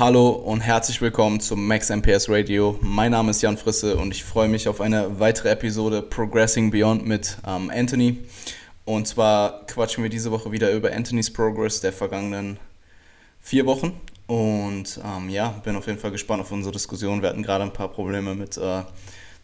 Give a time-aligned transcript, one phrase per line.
[0.00, 2.78] Hallo und herzlich willkommen zum Max MPS Radio.
[2.80, 7.04] Mein Name ist Jan Frisse und ich freue mich auf eine weitere Episode Progressing Beyond
[7.04, 8.16] mit ähm, Anthony.
[8.86, 12.58] Und zwar quatschen wir diese Woche wieder über Anthony's Progress der vergangenen
[13.42, 14.00] vier Wochen.
[14.26, 17.20] Und ähm, ja, bin auf jeden Fall gespannt auf unsere Diskussion.
[17.20, 18.84] Wir hatten gerade ein paar Probleme mit äh,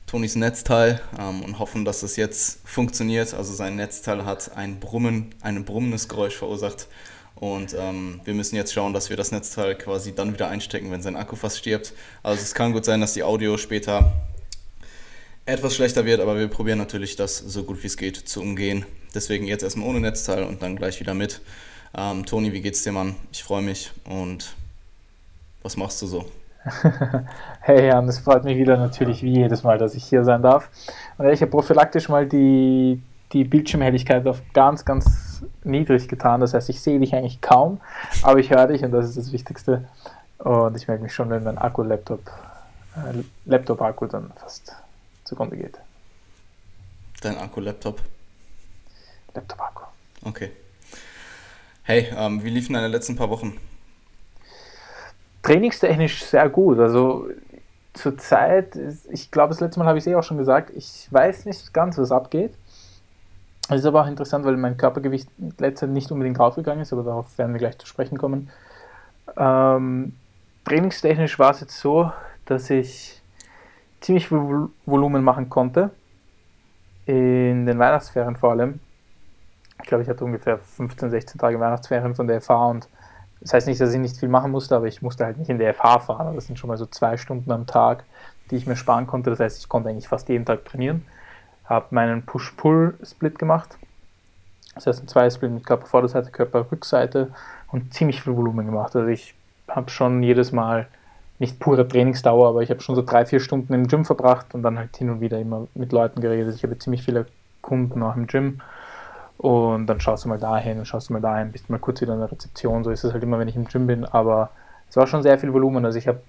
[0.06, 3.34] Tonys Netzteil ähm, und hoffen, dass das jetzt funktioniert.
[3.34, 6.88] Also sein Netzteil hat ein Brummen, ein brummendes Geräusch verursacht.
[7.36, 11.02] Und ähm, wir müssen jetzt schauen, dass wir das Netzteil quasi dann wieder einstecken, wenn
[11.02, 11.92] sein Akku fast stirbt.
[12.22, 14.12] Also es kann gut sein, dass die Audio später
[15.44, 18.86] etwas schlechter wird, aber wir probieren natürlich, das so gut wie es geht zu umgehen.
[19.14, 21.42] Deswegen jetzt erstmal ohne Netzteil und dann gleich wieder mit.
[21.96, 23.14] Ähm, Toni, wie geht's dir, Mann?
[23.32, 24.54] Ich freue mich und
[25.62, 26.24] was machst du so?
[27.60, 30.68] hey Jan, es freut mich wieder natürlich wie jedes Mal, dass ich hier sein darf.
[31.16, 33.00] Und ich habe prophylaktisch mal die,
[33.32, 35.25] die Bildschirmhelligkeit auf ganz, ganz
[35.64, 36.40] niedrig getan.
[36.40, 37.80] Das heißt, ich sehe dich eigentlich kaum,
[38.22, 39.88] aber ich höre dich und das ist das Wichtigste.
[40.38, 42.20] Und ich merke mich schon, wenn mein Akku-Laptop,
[42.96, 44.74] äh, Laptop-Akku dann fast
[45.24, 45.78] zugrunde geht.
[47.22, 48.00] Dein Akku-Laptop?
[49.34, 49.82] Laptop-Akku.
[50.24, 50.52] Okay.
[51.82, 53.58] Hey, ähm, wie liefen deine letzten paar Wochen?
[55.42, 56.78] Trainingstechnisch sehr gut.
[56.80, 57.28] Also
[57.92, 58.76] zurzeit,
[59.10, 61.72] ich glaube, das letzte Mal habe ich es eh auch schon gesagt, ich weiß nicht
[61.72, 62.54] ganz, was abgeht.
[63.68, 65.28] Es ist aber auch interessant, weil mein Körpergewicht
[65.58, 68.48] letzte nicht unbedingt raufgegangen ist, aber darauf werden wir gleich zu sprechen kommen.
[69.36, 70.14] Ähm,
[70.64, 72.12] trainingstechnisch war es jetzt so,
[72.44, 73.20] dass ich
[74.00, 75.90] ziemlich viel Volumen machen konnte.
[77.06, 78.80] In den Weihnachtsferien vor allem.
[79.80, 82.88] Ich glaube, ich hatte ungefähr 15, 16 Tage Weihnachtsferien von der FH und
[83.40, 85.58] das heißt nicht, dass ich nicht viel machen musste, aber ich musste halt nicht in
[85.58, 86.34] der FH fahren.
[86.34, 88.04] Das sind schon mal so zwei Stunden am Tag,
[88.50, 89.30] die ich mir sparen konnte.
[89.30, 91.04] Das heißt, ich konnte eigentlich fast jeden Tag trainieren
[91.68, 93.76] habe meinen Push-Pull-Split gemacht.
[94.74, 97.28] Das heißt, ein Zwei-Split mit Körpervorderseite, Körperrückseite
[97.72, 98.94] und ziemlich viel Volumen gemacht.
[98.94, 99.34] Also ich
[99.68, 100.86] habe schon jedes Mal
[101.38, 104.62] nicht pure Trainingsdauer, aber ich habe schon so drei, vier Stunden im Gym verbracht und
[104.62, 106.54] dann halt hin und wieder immer mit Leuten geredet.
[106.54, 107.26] Ich habe ziemlich viele
[107.62, 108.60] Kunden auch im Gym
[109.38, 112.14] und dann schaust du mal dahin und schaust du mal dahin, bist mal kurz wieder
[112.14, 112.84] in der Rezeption.
[112.84, 114.50] So ist es halt immer, wenn ich im Gym bin, aber
[114.88, 115.84] es war schon sehr viel Volumen.
[115.84, 116.20] Also ich habe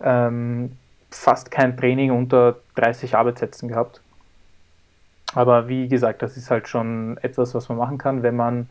[0.00, 0.72] ähm,
[1.10, 4.00] fast kein Training unter 30 Arbeitssätzen gehabt.
[5.38, 8.68] Aber wie gesagt, das ist halt schon etwas, was man machen kann, wenn man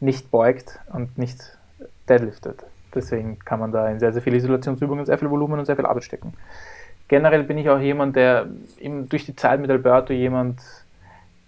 [0.00, 1.58] nicht beugt und nicht
[2.08, 2.64] deadliftet.
[2.94, 5.84] Deswegen kann man da in sehr, sehr viele Isolationsübungen sehr viel Volumen und sehr viel
[5.84, 6.32] Arbeit stecken.
[7.08, 8.46] Generell bin ich auch jemand, der
[8.80, 10.62] eben durch die Zeit mit Alberto jemand,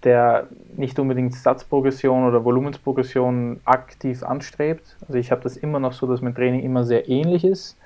[0.04, 4.98] der nicht unbedingt Satzprogression oder Volumensprogression aktiv anstrebt.
[5.00, 7.78] Also ich habe das immer noch so, dass mein Training immer sehr ähnlich ist.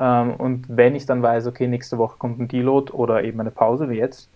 [0.00, 3.52] Ähm, und wenn ich dann weiß, okay, nächste Woche kommt ein Deload oder eben eine
[3.52, 4.30] Pause wie jetzt,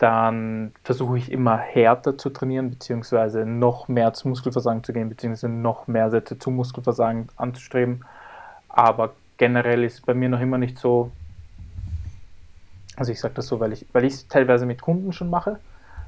[0.00, 5.52] dann versuche ich immer härter zu trainieren, beziehungsweise noch mehr zum Muskelversagen zu gehen, beziehungsweise
[5.52, 8.06] noch mehr Sätze zum Muskelversagen anzustreben.
[8.70, 11.10] Aber generell ist bei mir noch immer nicht so,
[12.96, 15.58] also ich sage das so, weil ich weil es teilweise mit Kunden schon mache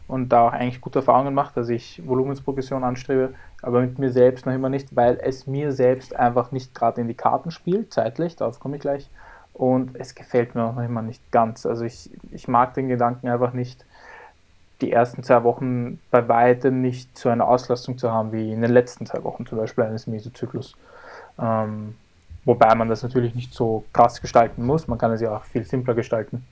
[0.09, 4.47] und da auch eigentlich gute Erfahrungen mache, dass ich Volumensprogression anstrebe, aber mit mir selbst
[4.47, 8.37] noch immer nicht, weil es mir selbst einfach nicht gerade in die Karten spielt, zeitlich,
[8.37, 9.11] darauf komme ich gleich
[9.55, 11.67] und es gefällt mir auch noch immer nicht ganz.
[11.67, 13.85] Also ich, ich mag den Gedanken einfach nicht,
[14.81, 18.73] die ersten zwei Wochen bei weitem nicht so eine Auslastung zu haben wie in den
[18.73, 20.75] letzten zwei Wochen zum Beispiel eines Mesozyklus.
[21.39, 21.97] Ähm,
[22.45, 25.65] wobei man das natürlich nicht so krass gestalten muss, man kann es ja auch viel
[25.65, 26.45] simpler gestalten.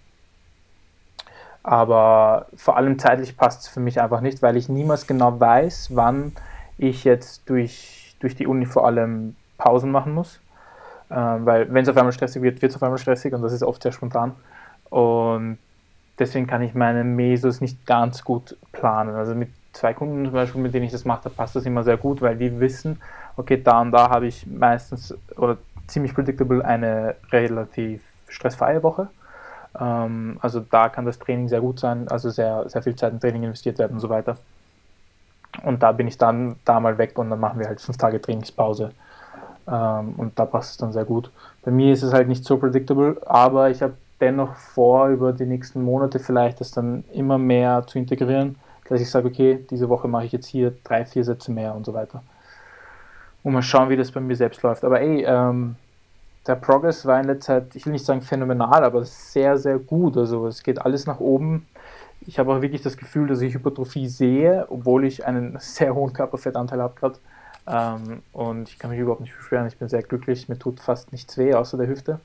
[1.63, 5.91] Aber vor allem zeitlich passt es für mich einfach nicht, weil ich niemals genau weiß,
[5.95, 6.33] wann
[6.79, 10.41] ich jetzt durch, durch die Uni vor allem Pausen machen muss.
[11.11, 13.53] Ähm, weil wenn es auf einmal stressig wird, wird es auf einmal stressig und das
[13.53, 14.33] ist oft sehr spontan.
[14.91, 15.59] Und
[16.19, 19.15] deswegen kann ich meine Mesos nicht ganz gut planen.
[19.15, 21.83] Also mit zwei Kunden zum Beispiel, mit denen ich das mache, da passt das immer
[21.83, 23.01] sehr gut, weil die wissen,
[23.37, 29.09] okay, da und da habe ich meistens oder ziemlich predictable eine relativ stressfreie Woche.
[29.79, 33.21] Ähm, also da kann das Training sehr gut sein, also sehr, sehr viel Zeit in
[33.21, 34.37] Training investiert werden und so weiter.
[35.65, 38.21] Und da bin ich dann da mal weg und dann machen wir halt fünf Tage
[38.21, 38.93] Trainingspause
[39.71, 41.31] ähm, und da passt es dann sehr gut.
[41.63, 45.47] Bei mir ist es halt nicht so predictable, aber ich habe dennoch vor, über die
[45.47, 48.57] nächsten Monate vielleicht das dann immer mehr zu integrieren,
[48.89, 51.87] dass ich sage, okay, diese Woche mache ich jetzt hier drei, vier Sätze mehr und
[51.87, 52.23] so weiter.
[53.43, 54.85] Und mal schauen, wie das bei mir selbst läuft.
[54.85, 55.77] Aber ey, ähm,
[56.47, 60.17] der Progress war in letzter Zeit, ich will nicht sagen phänomenal, aber sehr, sehr gut.
[60.17, 61.67] Also es geht alles nach oben.
[62.27, 66.13] Ich habe auch wirklich das Gefühl, dass ich Hypertrophie sehe, obwohl ich einen sehr hohen
[66.13, 67.19] Körperfettanteil habe gerade.
[67.71, 69.67] Ähm, und ich kann mich überhaupt nicht beschweren.
[69.67, 70.49] Ich bin sehr glücklich.
[70.49, 72.21] Mir tut fast nichts weh, außer der Hüfte.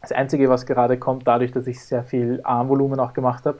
[0.00, 3.58] Das Einzige, was gerade kommt, dadurch, dass ich sehr viel Armvolumen auch gemacht habe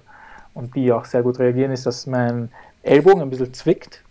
[0.55, 2.51] und die auch sehr gut reagieren, ist, dass mein
[2.83, 4.03] Ellbogen ein bisschen zwickt.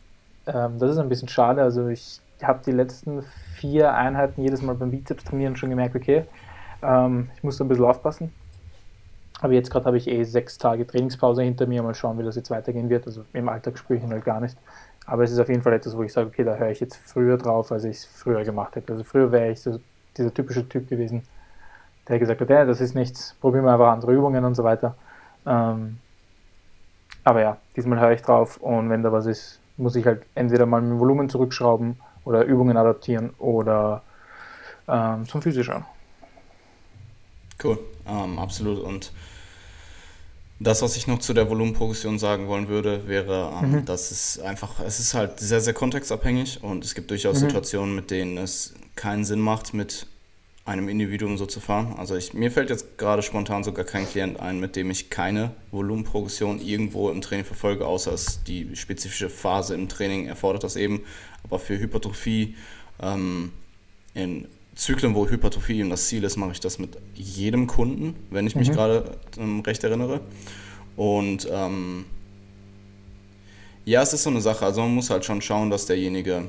[0.45, 1.61] Ähm, das ist ein bisschen schade.
[1.61, 3.23] Also ich habe die letzten
[3.55, 6.25] vier Einheiten jedes Mal beim Bizeps trainieren schon gemerkt, okay,
[6.81, 8.33] ähm, ich muss da ein bisschen aufpassen.
[9.39, 11.83] Aber jetzt gerade habe ich eh sechs Tage Trainingspause hinter mir.
[11.83, 13.05] Mal schauen, wie das jetzt weitergehen wird.
[13.05, 14.57] Also im Alltag spüre ich ihn halt gar nicht.
[15.07, 16.97] Aber es ist auf jeden Fall etwas, wo ich sage, okay, da höre ich jetzt
[16.97, 18.91] früher drauf, als ich es früher gemacht hätte.
[18.91, 19.79] Also früher wäre ich so
[20.17, 21.23] dieser typische Typ gewesen,
[22.09, 24.95] der gesagt hat, ja, das ist nichts, probieren wir einfach andere Übungen und so weiter.
[25.45, 25.97] Ähm,
[27.23, 30.65] aber ja, diesmal höre ich drauf und wenn da was ist, muss ich halt entweder
[30.65, 34.01] mal dem Volumen zurückschrauben oder Übungen adaptieren oder
[34.89, 35.85] ähm, zum Physischen.
[37.63, 38.79] Cool, ähm, absolut.
[38.83, 39.13] Und
[40.59, 43.85] das, was ich noch zu der Volumenprogression sagen wollen würde, wäre, ähm, mhm.
[43.85, 47.47] dass es einfach, es ist halt sehr, sehr kontextabhängig und es gibt durchaus mhm.
[47.47, 50.07] Situationen, mit denen es keinen Sinn macht, mit
[50.65, 51.95] einem Individuum so zu fahren.
[51.97, 55.51] Also ich, mir fällt jetzt gerade spontan sogar kein Klient ein, mit dem ich keine
[55.71, 61.03] Volumenprogression irgendwo im Training verfolge, außer es die spezifische Phase im Training erfordert das eben.
[61.43, 62.55] Aber für Hypertrophie
[63.01, 63.53] ähm,
[64.13, 64.47] in
[64.77, 68.55] Zyklen, wo Hypertrophie eben das Ziel ist, mache ich das mit jedem Kunden, wenn ich
[68.55, 68.73] mich mhm.
[68.73, 70.21] gerade ähm, recht erinnere.
[70.95, 72.05] Und ähm,
[73.85, 74.65] ja, es ist so eine Sache.
[74.65, 76.43] Also man muss halt schon schauen, dass derjenige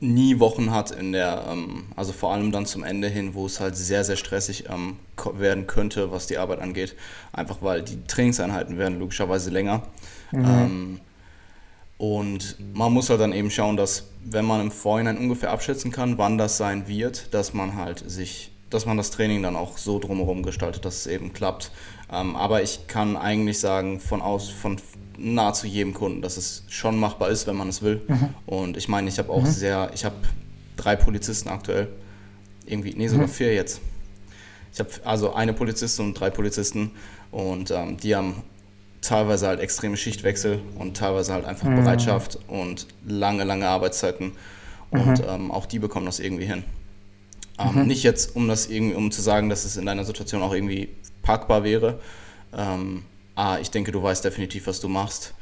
[0.00, 3.58] nie Wochen hat in der, ähm, also vor allem dann zum Ende hin, wo es
[3.58, 4.96] halt sehr, sehr stressig ähm,
[5.34, 6.94] werden könnte, was die Arbeit angeht.
[7.32, 9.82] Einfach weil die Trainingseinheiten werden logischerweise länger.
[10.30, 11.00] Mhm.
[11.98, 16.16] Und man muss halt dann eben schauen, dass wenn man im Vorhinein ungefähr abschätzen kann,
[16.16, 19.98] wann das sein wird, dass man halt sich, dass man das Training dann auch so
[19.98, 21.72] drumherum gestaltet, dass es eben klappt.
[22.10, 24.76] Ähm, aber ich kann eigentlich sagen, von aus, von
[25.18, 28.00] nahezu jedem Kunden, dass es schon machbar ist, wenn man es will.
[28.06, 28.28] Mhm.
[28.46, 29.46] Und ich meine, ich habe auch mhm.
[29.46, 30.16] sehr, ich habe
[30.76, 31.88] drei Polizisten aktuell.
[32.64, 33.32] Irgendwie, nee, sogar mhm.
[33.32, 33.80] vier jetzt.
[34.72, 36.92] Ich habe also eine Polizistin und drei Polizisten
[37.32, 38.44] und ähm, die haben
[39.00, 41.76] teilweise halt extreme Schichtwechsel und teilweise halt einfach mhm.
[41.76, 44.32] Bereitschaft und lange, lange Arbeitszeiten.
[44.90, 45.28] Und mhm.
[45.28, 46.64] ähm, auch die bekommen das irgendwie hin.
[47.58, 47.86] Ähm, mhm.
[47.86, 50.88] Nicht jetzt, um das irgendwie, um zu sagen, dass es in deiner Situation auch irgendwie
[51.22, 52.00] packbar wäre.
[52.56, 53.04] Ähm,
[53.34, 55.34] ah, ich denke, du weißt definitiv, was du machst.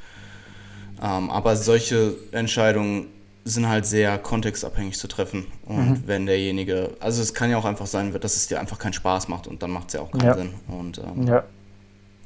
[1.03, 3.09] Ähm, aber solche Entscheidungen
[3.45, 5.47] sind halt sehr kontextabhängig zu treffen.
[5.65, 6.03] Und mhm.
[6.07, 9.29] wenn derjenige, also es kann ja auch einfach sein, dass es dir einfach keinen Spaß
[9.29, 10.35] macht und dann macht es ja auch keinen ja.
[10.35, 10.55] Sinn.
[10.67, 11.45] Und ähm, ja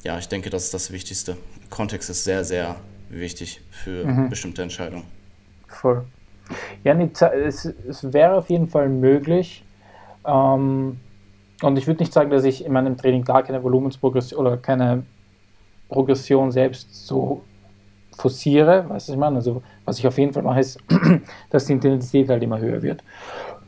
[0.02, 1.36] ja, ich denke, das ist das Wichtigste.
[1.68, 2.76] Kontext ist sehr, sehr
[3.08, 4.30] wichtig für mhm.
[4.30, 5.04] bestimmte Entscheidungen.
[5.66, 6.04] Voll.
[6.84, 9.64] Ja, es, es wäre auf jeden Fall möglich.
[10.26, 10.98] Ähm,
[11.62, 15.04] und ich würde nicht sagen, dass ich in meinem Training gar keine Volumensprogression oder keine
[15.88, 17.42] Progression selbst so
[18.16, 19.36] forciere, weißt du, was ich meine?
[19.36, 20.78] Also, was ich auf jeden Fall mache, ist,
[21.50, 23.02] dass die Intensität halt immer höher wird.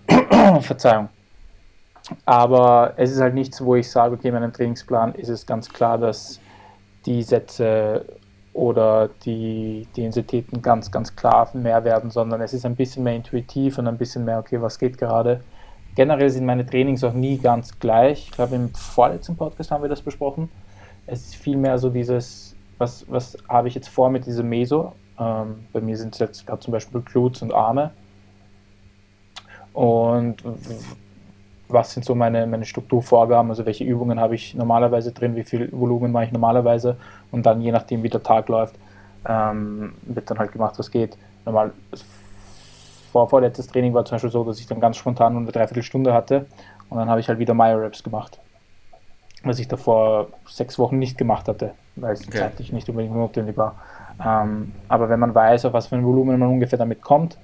[0.60, 1.08] Verzeihung.
[2.24, 5.68] Aber es ist halt nichts, wo ich sage, okay, in meinem Trainingsplan ist es ganz
[5.68, 6.40] klar, dass
[7.06, 8.04] die Sätze
[8.52, 13.78] oder die, Intensitäten ganz, ganz klar mehr werden, sondern es ist ein bisschen mehr intuitiv
[13.78, 15.42] und ein bisschen mehr, okay, was geht gerade.
[15.94, 18.26] Generell sind meine Trainings auch nie ganz gleich.
[18.26, 20.48] Ich glaube, im vorletzten Podcast haben wir das besprochen.
[21.06, 24.92] Es ist vielmehr so dieses, was, was habe ich jetzt vor mit diesem Meso?
[25.18, 27.90] Ähm, bei mir sind es jetzt gerade zum Beispiel Glutes und Arme.
[29.72, 30.42] Und
[31.72, 35.70] was sind so meine, meine Strukturvorgaben, also welche Übungen habe ich normalerweise drin, wie viel
[35.72, 36.96] Volumen mache ich normalerweise
[37.30, 38.74] und dann je nachdem, wie der Tag läuft,
[39.28, 41.16] ähm, wird dann halt gemacht, was geht.
[41.44, 41.72] Normal,
[43.12, 46.14] vor, vorletztes Training war zum Beispiel so, dass ich dann ganz spontan nur eine Dreiviertelstunde
[46.14, 46.46] hatte
[46.88, 48.38] und dann habe ich halt wieder Myo-Reps gemacht,
[49.44, 52.38] was ich davor sechs Wochen nicht gemacht hatte, weil es okay.
[52.38, 53.76] zeitlich nicht unbedingt notwendig war.
[54.24, 57.38] Ähm, aber wenn man weiß, auf was für ein Volumen man ungefähr damit kommt,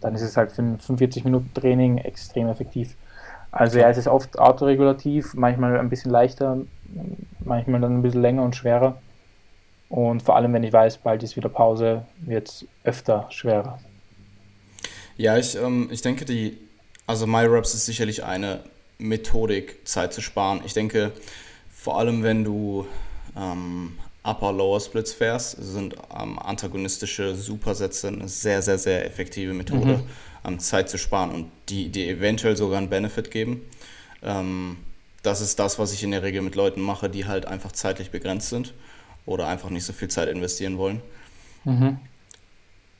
[0.00, 2.96] dann ist es halt für ein 45 Minuten Training extrem effektiv.
[3.52, 6.62] Also ja, es ist oft autoregulativ, manchmal ein bisschen leichter,
[7.44, 8.96] manchmal dann ein bisschen länger und schwerer.
[9.90, 13.78] Und vor allem, wenn ich weiß, bald ist wieder Pause, wird es öfter schwerer.
[15.18, 16.56] Ja, ich, ähm, ich denke, die,
[17.06, 18.60] also MyRaps ist sicherlich eine
[18.96, 20.62] Methodik, Zeit zu sparen.
[20.64, 21.12] Ich denke,
[21.70, 22.86] vor allem, wenn du
[23.36, 29.98] ähm, Upper-Lower-Splits fährst, sind ähm, antagonistische Supersätze eine sehr, sehr, sehr effektive Methode.
[29.98, 30.02] Mhm
[30.58, 33.62] Zeit zu sparen und die, die eventuell sogar einen Benefit geben.
[34.22, 34.76] Ähm,
[35.22, 38.10] das ist das, was ich in der Regel mit Leuten mache, die halt einfach zeitlich
[38.10, 38.74] begrenzt sind
[39.24, 41.00] oder einfach nicht so viel Zeit investieren wollen.
[41.64, 41.98] Mhm.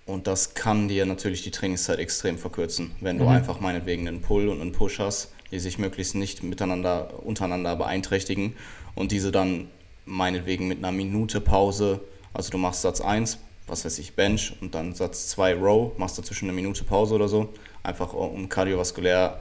[0.07, 3.31] Und das kann dir natürlich die Trainingszeit extrem verkürzen, wenn du mhm.
[3.31, 8.57] einfach meinetwegen einen Pull und einen Push hast, die sich möglichst nicht miteinander, untereinander beeinträchtigen
[8.95, 9.69] und diese dann
[10.05, 12.01] meinetwegen mit einer Minute Pause,
[12.35, 16.19] also du machst Satz 1, was weiß ich, Bench und dann Satz 2 Row, machst
[16.19, 17.49] dazwischen eine Minute Pause oder so,
[17.83, 19.41] einfach um kardiovaskulär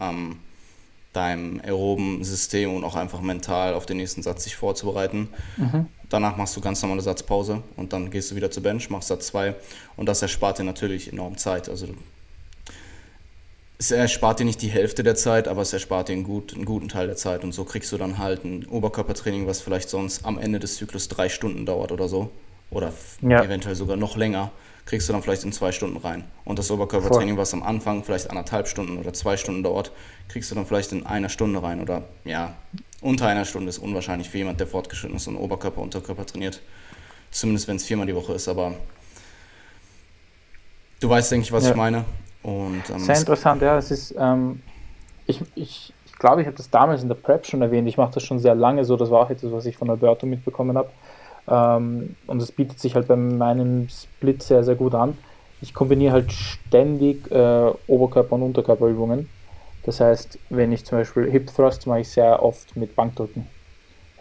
[0.00, 0.38] ähm,
[1.12, 5.28] deinem aeroben System und auch einfach mental auf den nächsten Satz sich vorzubereiten.
[5.56, 5.86] Mhm.
[6.08, 9.26] Danach machst du ganz normale Satzpause und dann gehst du wieder zur Bench, machst Satz
[9.28, 9.54] 2
[9.96, 11.68] und das erspart dir natürlich enorm Zeit.
[11.68, 11.88] Also
[13.78, 16.64] es erspart dir nicht die Hälfte der Zeit, aber es erspart dir einen, gut, einen
[16.64, 17.44] guten Teil der Zeit.
[17.44, 21.08] Und so kriegst du dann halt ein Oberkörpertraining, was vielleicht sonst am Ende des Zyklus
[21.08, 22.30] drei Stunden dauert oder so.
[22.70, 23.42] Oder ja.
[23.42, 24.50] eventuell sogar noch länger,
[24.84, 26.24] kriegst du dann vielleicht in zwei Stunden rein.
[26.44, 29.92] Und das Oberkörpertraining, was am Anfang vielleicht anderthalb Stunden oder zwei Stunden dauert,
[30.28, 31.80] kriegst du dann vielleicht in einer Stunde rein.
[31.80, 32.54] Oder ja,
[33.00, 36.62] unter einer Stunde ist unwahrscheinlich für jemand, der fortgeschritten ist und Oberkörper, Unterkörper trainiert.
[37.30, 38.72] Zumindest wenn es viermal die Woche ist, aber
[41.00, 41.70] du weißt, denke ich, was ja.
[41.70, 42.04] ich meine.
[42.42, 43.76] Und, ähm, Sehr interessant, ja.
[43.76, 44.62] Es ist, ähm,
[45.26, 47.86] ich, ich, ich glaube, ich habe das damals in der Prep schon erwähnt.
[47.88, 48.96] Ich mache das schon sehr lange so.
[48.96, 50.88] Das war auch etwas, was ich von Alberto mitbekommen habe.
[51.48, 55.16] Ähm, und es bietet sich halt bei meinem Split sehr, sehr gut an.
[55.60, 59.28] Ich kombiniere halt ständig äh, Oberkörper- und Unterkörperübungen.
[59.84, 63.46] Das heißt, wenn ich zum Beispiel Hip Thrust mache ich sehr oft mit Bankdrücken,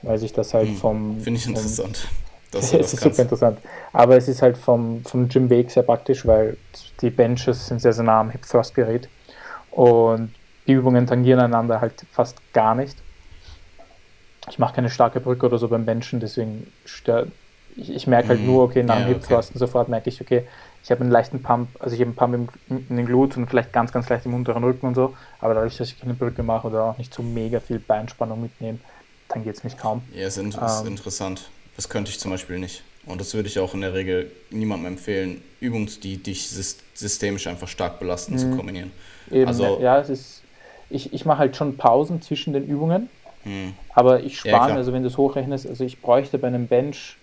[0.01, 1.19] weil sich das halt hm, vom.
[1.19, 2.07] Finde ich interessant.
[2.51, 3.59] Das ist super interessant.
[3.91, 6.57] Aber es ist halt vom, vom Gym Weg sehr praktisch, weil
[7.01, 9.09] die Benches sind sehr, sehr nah am Hip Thrust Gerät
[9.71, 10.31] und
[10.65, 12.97] die Übungen tangieren einander halt fast gar nicht.
[14.49, 17.29] Ich mache keine starke Brücke oder so beim Benchen, deswegen stört.
[17.75, 19.59] Ich, ich merke halt mm, nur, okay, nach dem ja, Hip Thrust okay.
[19.59, 20.47] sofort merke ich, okay,
[20.83, 23.47] ich habe einen leichten Pump, also ich habe einen Pump im, in den Glutes und
[23.47, 26.43] vielleicht ganz, ganz leicht im unteren Rücken und so, aber dadurch, dass ich keine Brücke
[26.43, 28.79] mache oder auch nicht so mega viel Beinspannung mitnehme,
[29.27, 30.01] dann geht es mich kaum.
[30.13, 31.49] Ja, ist, ähm, ist interessant.
[31.75, 32.83] Das könnte ich zum Beispiel nicht.
[33.05, 37.67] Und das würde ich auch in der Regel niemandem empfehlen, Übungen, die dich systemisch einfach
[37.67, 38.37] stark belasten, mhm.
[38.37, 38.91] zu kombinieren.
[39.31, 40.41] Eben, also, ja, es ist,
[40.89, 43.09] ich, ich mache halt schon Pausen zwischen den Übungen,
[43.47, 43.73] mhm.
[43.93, 47.17] aber ich spare, ja, also wenn du es hochrechnest, also ich bräuchte bei einem Bench,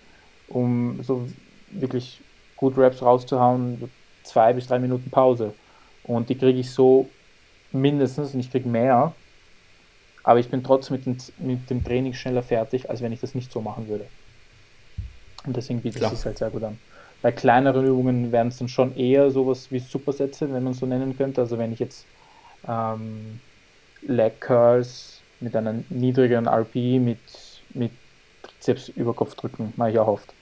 [0.48, 1.28] um so
[1.70, 2.20] wirklich
[2.56, 3.90] gut Raps rauszuhauen,
[4.22, 5.54] zwei bis drei Minuten Pause.
[6.04, 7.08] Und die kriege ich so
[7.72, 9.12] mindestens und ich kriege mehr,
[10.22, 13.34] aber ich bin trotzdem mit dem, mit dem Training schneller fertig, als wenn ich das
[13.34, 14.06] nicht so machen würde.
[15.46, 16.12] Und deswegen bietet Klar.
[16.12, 16.78] es sich halt sehr gut an.
[17.20, 21.16] Bei kleineren Übungen wären es dann schon eher sowas wie Supersätze, wenn man so nennen
[21.16, 21.40] könnte.
[21.40, 22.06] Also wenn ich jetzt
[22.68, 23.40] ähm,
[24.02, 27.18] Leg Curls mit einer niedrigeren RP mit,
[27.74, 27.92] mit
[28.42, 30.34] Trizeps über Kopf drücken, mache ich auch oft.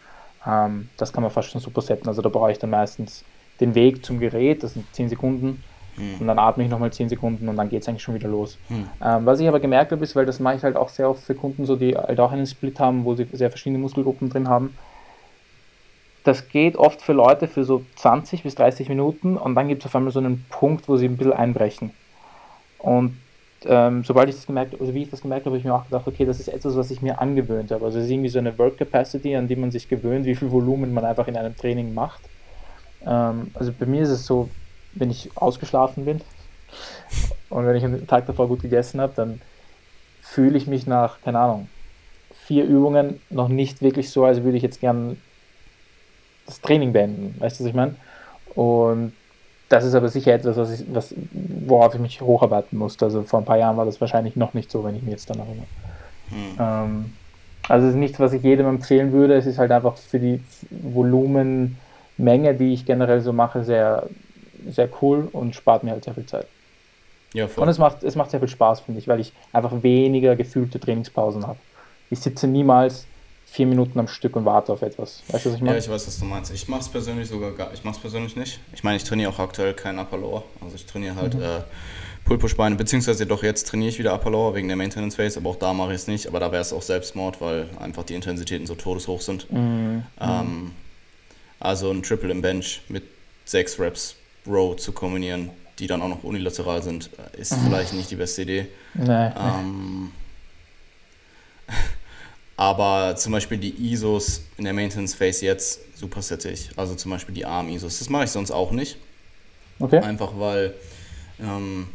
[0.46, 2.08] Ähm, das kann man fast schon supersetzen.
[2.08, 3.24] Also da brauche ich dann meistens
[3.60, 5.62] den Weg zum Gerät, das sind 10 Sekunden.
[5.96, 6.20] Hm.
[6.20, 8.56] Und dann atme ich nochmal 10 Sekunden und dann geht es eigentlich schon wieder los.
[8.68, 8.88] Hm.
[9.04, 11.22] Ähm, was ich aber gemerkt habe, ist, weil das mache ich halt auch sehr oft
[11.22, 14.48] für Kunden, so die halt auch einen Split haben, wo sie sehr verschiedene Muskelgruppen drin
[14.48, 14.74] haben,
[16.24, 19.86] das geht oft für Leute für so 20 bis 30 Minuten und dann gibt es
[19.86, 21.90] auf einmal so einen Punkt, wo sie ein bisschen einbrechen.
[22.78, 23.18] Und
[23.66, 25.84] ähm, sobald ich das gemerkt also wie ich das gemerkt habe, habe ich mir auch
[25.84, 27.84] gedacht, okay, das ist etwas, was ich mir angewöhnt habe.
[27.84, 30.50] Also es ist irgendwie so eine Work Capacity, an die man sich gewöhnt, wie viel
[30.50, 32.20] Volumen man einfach in einem Training macht.
[33.06, 34.48] Ähm, also bei mir ist es so,
[34.94, 36.20] wenn ich ausgeschlafen bin
[37.50, 39.40] und wenn ich am Tag davor gut gegessen habe, dann
[40.20, 41.68] fühle ich mich nach, keine Ahnung,
[42.46, 45.20] vier Übungen noch nicht wirklich so, als würde ich jetzt gern
[46.46, 47.36] das Training beenden.
[47.38, 47.96] Weißt du, was ich meine?
[48.54, 49.12] Und
[49.72, 53.06] das ist aber sicher etwas, was ich, was, worauf ich mich hocharbeiten musste.
[53.06, 55.30] Also vor ein paar Jahren war das wahrscheinlich noch nicht so, wenn ich mich jetzt
[55.30, 55.66] daran erinnere.
[56.28, 56.58] Hm.
[56.60, 57.12] Ähm,
[57.68, 59.34] also es ist nichts, was ich jedem empfehlen würde.
[59.34, 64.08] Es ist halt einfach für die Volumenmenge, die ich generell so mache, sehr,
[64.68, 66.46] sehr cool und spart mir halt sehr viel Zeit.
[67.32, 67.62] Ja, voll.
[67.62, 70.80] Und es macht, es macht sehr viel Spaß, finde ich, weil ich einfach weniger gefühlte
[70.80, 71.58] Trainingspausen habe.
[72.10, 73.06] Ich sitze niemals
[73.52, 75.22] vier Minuten am Stück und warte auf etwas.
[75.28, 75.76] Weißt du, was ich meine?
[75.76, 76.54] Ja, ich weiß, was du meinst.
[76.54, 78.60] Ich mache es persönlich sogar gar, ich mache es persönlich nicht.
[78.72, 80.44] Ich meine, ich trainiere auch aktuell kein Upper Lower.
[80.62, 81.42] Also ich trainiere halt mhm.
[81.42, 81.60] äh,
[82.24, 85.56] Pull-Push-Beine, beziehungsweise doch jetzt trainiere ich wieder Upper Lower wegen der Maintenance Phase, aber auch
[85.56, 86.26] da mache ich es nicht.
[86.28, 89.52] Aber da wäre es auch Selbstmord, weil einfach die Intensitäten so todeshoch sind.
[89.52, 90.04] Mhm.
[90.18, 90.70] Ähm,
[91.60, 93.02] also ein Triple im Bench mit
[93.44, 94.16] sechs Reps
[94.46, 97.66] Row zu kombinieren, die dann auch noch unilateral sind, ist mhm.
[97.66, 98.68] vielleicht nicht die beste Idee.
[98.94, 100.10] Nee, ähm,
[102.62, 106.70] Aber zum Beispiel die ISOs in der Maintenance Phase jetzt super ich.
[106.76, 107.98] Also zum Beispiel die ARM-ISOs.
[107.98, 108.98] Das mache ich sonst auch nicht.
[109.80, 109.98] Okay.
[109.98, 110.72] Einfach weil,
[111.40, 111.88] ähm,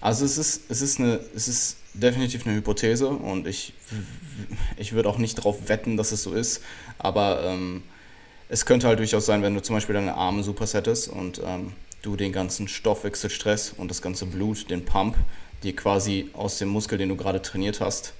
[0.00, 3.74] also es ist, es ist eine, es ist definitiv eine Hypothese und ich,
[4.76, 6.62] ich würde auch nicht darauf wetten, dass es so ist.
[6.98, 7.84] Aber ähm,
[8.48, 12.16] es könnte halt durchaus sein, wenn du zum Beispiel deine Arme supersettest und ähm, du
[12.16, 15.14] den ganzen Stoffwechselstress und das ganze Blut, den Pump,
[15.62, 18.14] die quasi aus dem Muskel, den du gerade trainiert hast,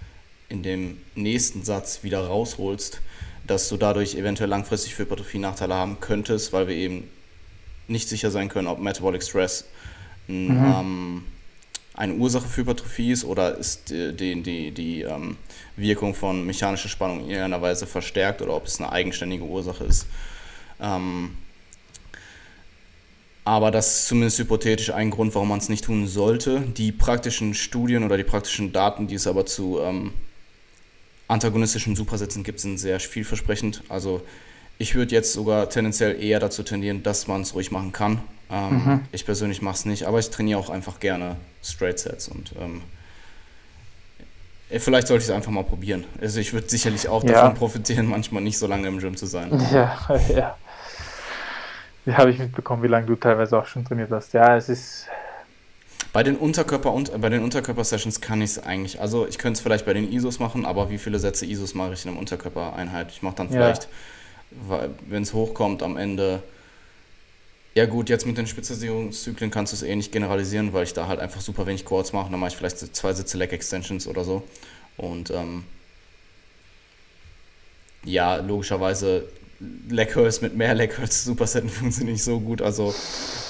[0.49, 3.01] in dem nächsten Satz wieder rausholst,
[3.47, 7.09] dass du dadurch eventuell langfristig für Hypertrophie Nachteile haben könntest, weil wir eben
[7.87, 9.65] nicht sicher sein können, ob Metabolic Stress
[10.27, 10.51] mhm.
[10.51, 11.25] ähm,
[11.95, 15.37] eine Ursache für Hypertrophie ist oder ist die, die, die, die ähm,
[15.77, 20.07] Wirkung von mechanischer Spannung in irgendeiner Weise verstärkt oder ob es eine eigenständige Ursache ist.
[20.81, 21.37] Ähm,
[23.45, 26.61] aber das ist zumindest hypothetisch ein Grund, warum man es nicht tun sollte.
[26.61, 30.13] Die praktischen Studien oder die praktischen Daten, die es aber zu ähm,
[31.29, 33.83] antagonistischen Supersätzen gibt, sind sehr vielversprechend.
[33.89, 34.23] Also
[34.79, 38.21] ich würde jetzt sogar tendenziell eher dazu tendieren, dass man es ruhig machen kann.
[38.51, 39.01] Ähm, mhm.
[39.13, 42.81] Ich persönlich mache es nicht, aber ich trainiere auch einfach gerne Straight Sets und ähm,
[44.71, 46.05] vielleicht sollte ich es einfach mal probieren.
[46.21, 47.33] Also ich würde sicherlich auch ja.
[47.33, 49.51] davon profitieren, manchmal nicht so lange im Gym zu sein.
[49.73, 49.99] Ja,
[50.35, 50.57] ja.
[52.07, 54.33] Ja, habe ich mitbekommen, wie lange du teilweise auch schon trainiert hast.
[54.33, 55.09] Ja, es ist.
[56.13, 59.01] Bei den Unterkörper und bei den Unterkörper-Sessions kann ich es eigentlich.
[59.01, 61.93] Also ich könnte es vielleicht bei den ISOs machen, aber wie viele Sätze ISOs mache
[61.93, 63.11] ich in einer Unterkörpereinheit?
[63.13, 63.89] Ich mache dann vielleicht,
[64.71, 64.89] ja.
[65.09, 66.43] wenn es hochkommt, am Ende.
[67.75, 71.07] Ja gut, jetzt mit den Spezialisierungszyklen kannst du es eh nicht generalisieren, weil ich da
[71.07, 72.31] halt einfach super wenig Quads mache.
[72.31, 74.43] Dann mache ich vielleicht zwei Sätze Leg Extensions oder so.
[74.97, 75.65] Und ähm,
[78.05, 79.29] ja, logischerweise
[80.07, 82.63] Curls mit mehr Curls Supersetten funktioniert nicht so gut.
[82.63, 82.95] Also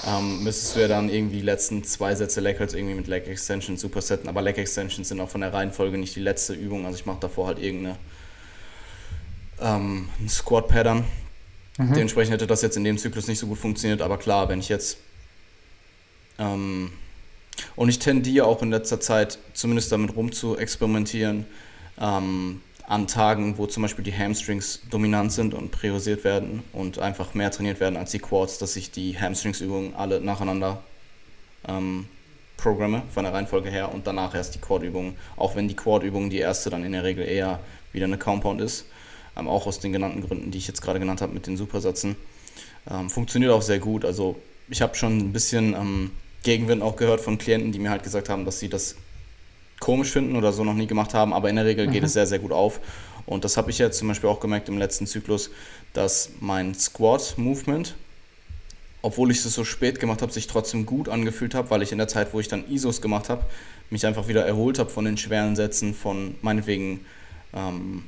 [0.07, 3.81] ähm, müsstest du ja dann irgendwie die letzten zwei Sätze Curls irgendwie mit Leg Extensions
[3.81, 4.27] Supersetten.
[4.27, 6.85] Aber Leg Extensions sind auch von der Reihenfolge nicht die letzte Übung.
[6.85, 7.97] Also ich mache davor halt irgendeine
[9.61, 11.05] ähm, Squat Pattern.
[11.77, 11.93] Mhm.
[11.93, 14.01] Dementsprechend hätte das jetzt in dem Zyklus nicht so gut funktioniert.
[14.01, 14.97] Aber klar, wenn ich jetzt
[16.39, 16.91] ähm,
[17.75, 21.45] und ich tendiere auch in letzter Zeit zumindest damit rum zu experimentieren.
[21.99, 27.35] Ähm, an Tagen, wo zum Beispiel die Hamstrings dominant sind und priorisiert werden und einfach
[27.35, 30.81] mehr trainiert werden als die Quads, dass ich die Hamstringsübungen alle nacheinander
[31.67, 32.07] ähm,
[32.57, 36.39] programme von der Reihenfolge her und danach erst die Quad-Übungen, auch wenn die Quad-Übung die
[36.39, 37.59] erste dann in der Regel eher
[37.93, 38.85] wieder eine Compound ist,
[39.37, 42.15] ähm, auch aus den genannten Gründen, die ich jetzt gerade genannt habe mit den Supersätzen.
[42.89, 44.35] Ähm, funktioniert auch sehr gut, also
[44.67, 48.29] ich habe schon ein bisschen ähm, Gegenwind auch gehört von Klienten, die mir halt gesagt
[48.29, 48.95] haben, dass sie das
[49.79, 52.05] komisch finden oder so noch nie gemacht haben, aber in der Regel geht mhm.
[52.05, 52.79] es sehr, sehr gut auf.
[53.25, 55.51] Und das habe ich jetzt zum Beispiel auch gemerkt im letzten Zyklus,
[55.93, 57.95] dass mein Squat-Movement,
[59.01, 61.97] obwohl ich es so spät gemacht habe, sich trotzdem gut angefühlt habe, weil ich in
[61.97, 63.43] der Zeit, wo ich dann ISOs gemacht habe,
[63.89, 67.05] mich einfach wieder erholt habe von den schweren Sätzen, von meinetwegen
[67.53, 68.03] ähm,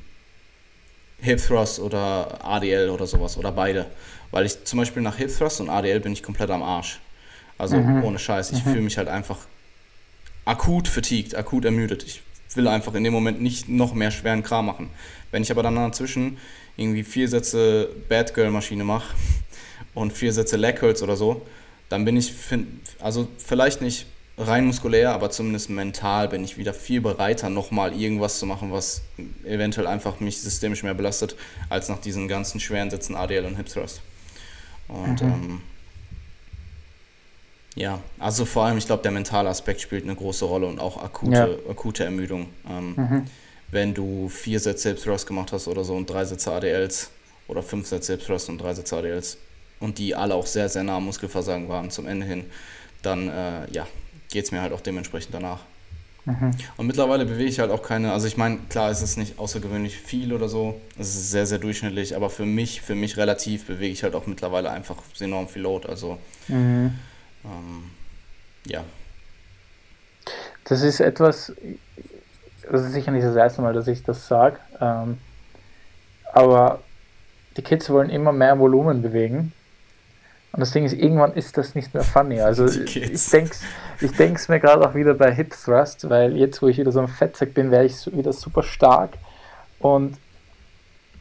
[1.22, 3.86] Hip Thrust oder ADL oder sowas oder beide.
[4.32, 7.00] Weil ich zum Beispiel nach Hip Thrust und ADL bin ich komplett am Arsch.
[7.58, 8.04] Also mhm.
[8.04, 8.52] ohne Scheiß.
[8.52, 8.70] Ich mhm.
[8.72, 9.38] fühle mich halt einfach
[10.46, 12.04] akut fatigued, akut ermüdet.
[12.04, 12.22] Ich
[12.56, 14.90] will einfach in dem Moment nicht noch mehr schweren Kram machen.
[15.32, 16.38] Wenn ich aber dann dazwischen
[16.78, 19.16] irgendwie vier Sätze Bad Girl Maschine mache
[19.94, 21.46] und vier Sätze Leg Curls oder so,
[21.90, 22.34] dann bin ich,
[23.00, 24.06] also vielleicht nicht
[24.38, 29.02] rein muskulär, aber zumindest mental bin ich wieder viel bereiter, nochmal irgendwas zu machen, was
[29.44, 31.36] eventuell einfach mich systemisch mehr belastet,
[31.70, 34.02] als nach diesen ganzen schweren Sätzen ADL und Hip Thrust.
[34.88, 35.28] Und mhm.
[35.28, 35.62] ähm,
[37.76, 41.02] ja, also vor allem, ich glaube, der mentale Aspekt spielt eine große Rolle und auch
[41.02, 41.32] akute,
[41.66, 41.72] ja.
[41.72, 42.48] akute Ermüdung.
[42.70, 43.26] Ähm, mhm.
[43.70, 47.10] Wenn du vier Sätze Thrust gemacht hast oder so und drei Sätze ADLs
[47.48, 49.38] oder fünf Sätze Thrust und drei Sätze ADLs
[49.80, 52.46] und die alle auch sehr, sehr nah am Muskelversagen waren zum Ende hin,
[53.02, 53.88] dann äh, ja,
[54.30, 55.60] geht es mir halt auch dementsprechend danach.
[56.26, 56.52] Mhm.
[56.78, 59.98] Und mittlerweile bewege ich halt auch keine, also ich meine, klar ist es nicht außergewöhnlich
[59.98, 63.94] viel oder so, es ist sehr, sehr durchschnittlich, aber für mich, für mich relativ bewege
[63.94, 66.92] ich halt auch mittlerweile einfach enorm viel Load, also mhm.
[67.46, 67.92] Ähm,
[68.66, 68.84] ja.
[70.66, 71.54] Das ist etwas,
[72.70, 75.18] das ist sicher nicht das erste Mal, dass ich das sage, ähm,
[76.34, 76.80] aber
[77.58, 79.54] die Kids wollen immer mehr Volumen bewegen.
[80.54, 82.42] Und das Ding ist, irgendwann ist das nicht mehr funny.
[82.42, 83.56] Also ich denke
[84.02, 87.00] ich es mir gerade auch wieder bei Hip Thrust, weil jetzt, wo ich wieder so
[87.00, 89.12] ein Fettsack bin, werde ich wieder super stark.
[89.80, 90.18] Und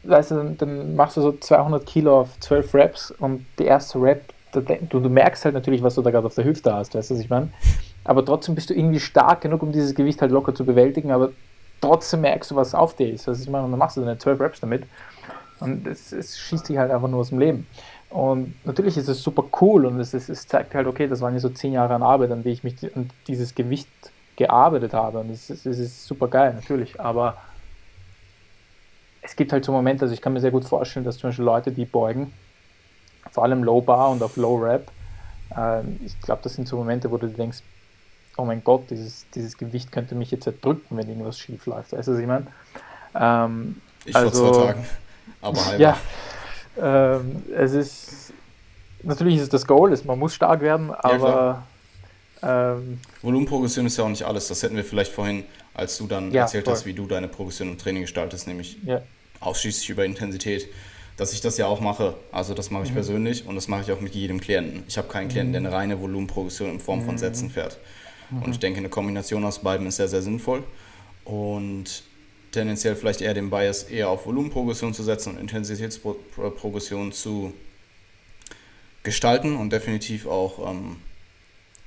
[0.03, 4.01] weißt du, dann, dann machst du so 200 Kilo auf 12 Reps und die erste
[4.01, 7.09] Rep du, du merkst halt natürlich, was du da gerade auf der Hüfte hast, weißt
[7.09, 7.49] du, was ich meine?
[8.03, 11.29] Aber trotzdem bist du irgendwie stark genug, um dieses Gewicht halt locker zu bewältigen, aber
[11.81, 13.27] trotzdem merkst du, was auf dir ist.
[13.27, 14.83] Was ich meine, und dann machst du deine 12 Raps damit
[15.59, 17.67] und es, es, schießt dich halt einfach nur aus dem Leben.
[18.09, 21.33] Und natürlich ist es super cool und es, es, es zeigt halt, okay, das waren
[21.33, 23.87] ja so zehn Jahre an Arbeit, an die ich mich an dieses Gewicht
[24.35, 25.19] gearbeitet habe.
[25.19, 26.99] Und es, es, es ist super geil, natürlich.
[26.99, 27.37] Aber
[29.21, 31.45] es gibt halt so Momente, also ich kann mir sehr gut vorstellen, dass zum Beispiel
[31.45, 32.33] Leute, die beugen,
[33.31, 34.91] vor allem Low Bar und auf Low Rap.
[35.57, 37.59] Ähm, ich glaube, das sind so Momente, wo du denkst,
[38.37, 41.91] oh mein Gott, dieses, dieses Gewicht könnte mich jetzt erdrücken, wenn irgendwas schief läuft.
[41.91, 42.47] Weißt du, was ich meine?
[43.15, 44.85] Ähm, ich also, vor zwei Tagen,
[45.41, 45.81] aber halber.
[45.81, 45.97] Ja,
[46.79, 48.33] ähm, es ist,
[49.03, 51.29] natürlich ist es das Goal, ist, man muss stark werden, aber...
[51.29, 51.63] Ja,
[52.43, 55.43] ähm, Volumenprogression ist ja auch nicht alles, das hätten wir vielleicht vorhin,
[55.75, 56.73] als du dann ja, erzählt voll.
[56.73, 59.01] hast, wie du deine Progression im Training gestaltest, nämlich ja.
[59.41, 60.67] ausschließlich über Intensität
[61.21, 62.15] dass ich das ja auch mache.
[62.31, 62.95] Also das mache ich mhm.
[62.95, 64.81] persönlich und das mache ich auch mit jedem Klienten.
[64.87, 67.19] Ich habe keinen Klienten, der eine reine Volumenprogression in Form von mhm.
[67.19, 67.77] Sätzen fährt.
[68.31, 68.41] Mhm.
[68.41, 70.63] Und ich denke, eine Kombination aus beiden ist sehr, sehr sinnvoll.
[71.23, 72.01] Und
[72.51, 77.53] tendenziell vielleicht eher den Bias eher auf Volumenprogression zu setzen und Intensitätsprogression zu
[79.03, 80.95] gestalten und definitiv auch ähm,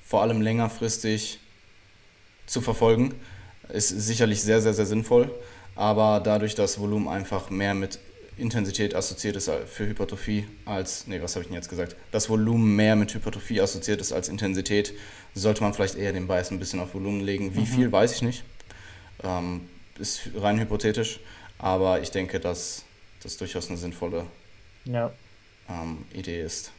[0.07, 1.40] vor allem längerfristig
[2.47, 3.16] zu verfolgen,
[3.68, 5.29] ist sicherlich sehr, sehr, sehr sinnvoll.
[5.75, 7.99] Aber dadurch, dass Volumen einfach mehr mit
[8.37, 11.94] Intensität assoziiert ist für Hypertrophie als, nee, was habe ich denn jetzt gesagt?
[12.11, 14.92] Das Volumen mehr mit Hypertrophie assoziiert ist als Intensität,
[15.35, 17.55] sollte man vielleicht eher den Bias ein bisschen auf Volumen legen.
[17.55, 17.66] Wie mhm.
[17.66, 18.44] viel, weiß ich nicht.
[19.23, 19.68] Ähm,
[19.99, 21.20] ist rein hypothetisch,
[21.59, 22.85] aber ich denke, dass
[23.23, 24.27] das durchaus eine sinnvolle
[24.85, 25.12] ja.
[25.68, 26.73] ähm, Idee ist.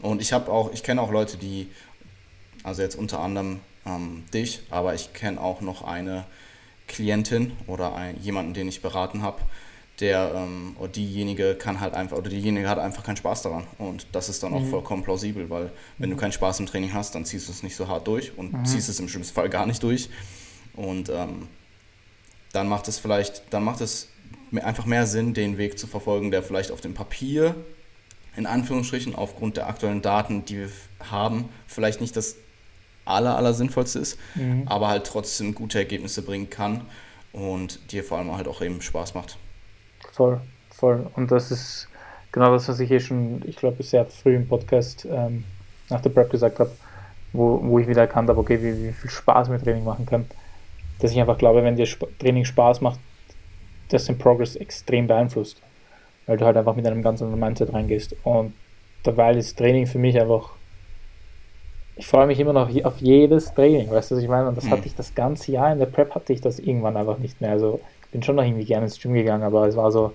[0.00, 1.68] Und ich habe auch, ich kenne auch Leute, die,
[2.62, 6.24] also jetzt unter anderem ähm, dich, aber ich kenne auch noch eine
[6.88, 9.40] Klientin oder ein, jemanden, den ich beraten habe,
[10.02, 14.06] der ähm, oder diejenige kann halt einfach oder diejenige hat einfach keinen Spaß daran und
[14.12, 14.70] das ist dann auch mhm.
[14.70, 17.76] vollkommen plausibel, weil wenn du keinen Spaß im Training hast, dann ziehst du es nicht
[17.76, 18.64] so hart durch und mhm.
[18.64, 20.10] ziehst es im schlimmsten Fall gar nicht durch
[20.74, 21.48] und ähm,
[22.52, 24.08] dann macht es vielleicht, dann macht es
[24.54, 27.54] einfach mehr Sinn, den Weg zu verfolgen, der vielleicht auf dem Papier
[28.36, 30.70] in Anführungsstrichen aufgrund der aktuellen Daten, die wir
[31.10, 32.36] haben, vielleicht nicht das
[33.04, 34.62] aller, aller sinnvollste ist, mhm.
[34.66, 36.82] aber halt trotzdem gute Ergebnisse bringen kann
[37.32, 39.38] und dir vor allem halt auch eben Spaß macht.
[40.12, 41.06] Voll, voll.
[41.16, 41.88] Und das ist
[42.30, 45.44] genau das, was ich hier schon, ich glaube, sehr früh im Podcast ähm,
[45.88, 46.70] nach der Prep gesagt habe,
[47.32, 50.26] wo, wo ich wieder erkannt habe, okay, wie, wie viel Spaß mir Training machen kann.
[51.00, 53.00] Dass ich einfach glaube, wenn dir Sp Training Spaß macht,
[53.88, 55.60] das den Progress extrem beeinflusst.
[56.26, 58.14] Weil du halt einfach mit einem ganz anderen Mindset reingehst.
[58.22, 58.54] Und
[59.02, 60.50] dabei ist Training für mich einfach
[61.96, 64.48] ich freue mich immer noch auf jedes Training, weißt du, was ich meine?
[64.48, 64.70] Und das mhm.
[64.70, 67.50] hatte ich das ganze Jahr in der Prep, hatte ich das irgendwann einfach nicht mehr.
[67.50, 67.80] Also
[68.12, 70.14] bin schon noch irgendwie gerne ins Gym gegangen, aber es war so,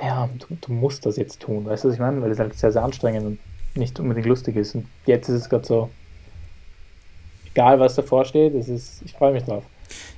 [0.00, 2.22] ja, du, du musst das jetzt tun, weißt du, was ich meine?
[2.22, 3.38] Weil es halt sehr, sehr anstrengend und
[3.74, 4.74] nicht unbedingt lustig ist.
[4.74, 5.90] Und jetzt ist es gerade so,
[7.46, 9.64] egal was davor steht, es ist, ich freue mich drauf.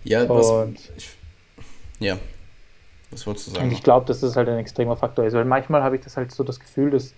[0.05, 1.09] Ja, was, ich,
[2.01, 2.19] ja,
[3.11, 3.67] was wolltest du sagen?
[3.67, 6.17] Und ich glaube, dass das halt ein extremer Faktor ist, weil manchmal habe ich das
[6.17, 7.15] halt so das Gefühl, dass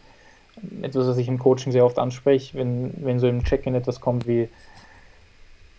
[0.82, 4.26] etwas, was ich im Coaching sehr oft anspreche, wenn, wenn so im Check-in etwas kommt
[4.26, 4.48] wie,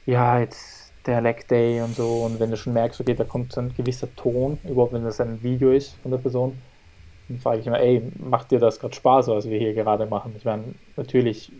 [0.06, 3.54] ja, jetzt der Leg Day und so, und wenn du schon merkst, okay, da kommt
[3.54, 6.58] so ein gewisser Ton, überhaupt wenn das ein Video ist von der Person,
[7.28, 10.34] dann frage ich immer, ey, macht dir das gerade Spaß, was wir hier gerade machen?
[10.38, 10.64] Ich meine,
[10.98, 11.52] natürlich,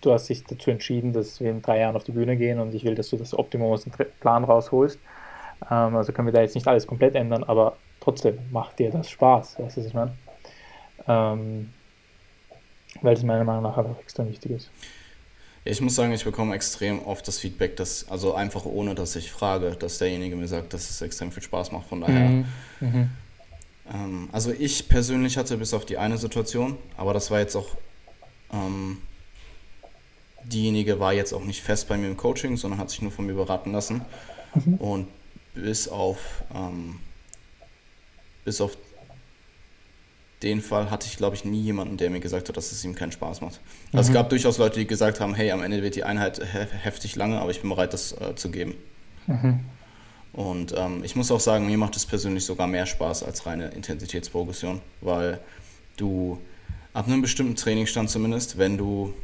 [0.00, 2.74] du hast dich dazu entschieden, dass wir in drei Jahren auf die Bühne gehen und
[2.74, 4.98] ich will, dass du das Optimum aus dem Plan rausholst.
[5.70, 9.10] Ähm, also können wir da jetzt nicht alles komplett ändern, aber trotzdem, macht dir das
[9.10, 10.12] Spaß, weißt du, was ich meine?
[11.06, 11.72] Ähm,
[13.00, 14.70] weil es meiner Meinung nach einfach extrem wichtig ist.
[15.64, 19.30] Ich muss sagen, ich bekomme extrem oft das Feedback, dass, also einfach ohne, dass ich
[19.30, 21.88] frage, dass derjenige mir sagt, dass es extrem viel Spaß macht.
[21.88, 22.28] Von daher.
[22.28, 22.46] Mhm.
[22.80, 23.10] Mhm.
[23.92, 27.68] Ähm, also ich persönlich hatte bis auf die eine Situation, aber das war jetzt auch,
[28.52, 28.98] ähm,
[30.44, 33.26] diejenige war jetzt auch nicht fest bei mir im Coaching, sondern hat sich nur von
[33.26, 34.02] mir beraten lassen.
[34.54, 34.74] Mhm.
[34.74, 35.08] Und
[35.54, 36.98] bis auf, ähm,
[38.44, 38.76] bis auf
[40.42, 42.94] den Fall hatte ich, glaube ich, nie jemanden, der mir gesagt hat, dass es ihm
[42.94, 43.60] keinen Spaß macht.
[43.92, 44.00] Also mhm.
[44.00, 47.16] es gab durchaus Leute, die gesagt haben, hey, am Ende wird die Einheit he heftig
[47.16, 48.74] lange, aber ich bin bereit, das äh, zu geben.
[49.26, 49.60] Mhm.
[50.32, 53.68] Und ähm, ich muss auch sagen, mir macht es persönlich sogar mehr Spaß als reine
[53.68, 55.38] Intensitätsprogression, weil
[55.96, 56.38] du
[56.94, 59.14] ab einem bestimmten Trainingsstand zumindest, wenn du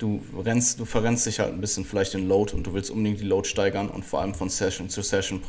[0.00, 3.20] du rennst, du verrennst dich halt ein bisschen vielleicht in Load und du willst unbedingt
[3.20, 5.42] die Load steigern und vor allem von Session zu Session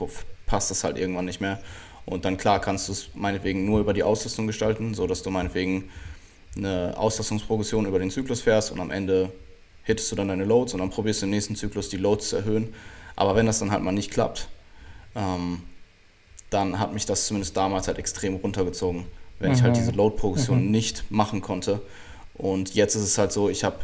[0.46, 1.62] passt das halt irgendwann nicht mehr.
[2.06, 5.90] Und dann klar kannst du es meinetwegen nur über die Auslastung gestalten, sodass du meinetwegen
[6.56, 9.32] eine Auslastungsprogression über den Zyklus fährst und am Ende
[9.84, 12.38] hittest du dann deine Loads und dann probierst du im nächsten Zyklus die Loads zu
[12.38, 12.74] erhöhen.
[13.16, 14.48] Aber wenn das dann halt mal nicht klappt,
[15.16, 15.62] ähm,
[16.50, 19.06] dann hat mich das zumindest damals halt extrem runtergezogen,
[19.40, 19.56] wenn mhm.
[19.56, 19.80] ich halt mhm.
[19.80, 20.72] diese Load-Progression mhm.
[20.72, 21.82] nicht machen konnte.
[22.34, 23.78] Und jetzt ist es halt so, ich habe,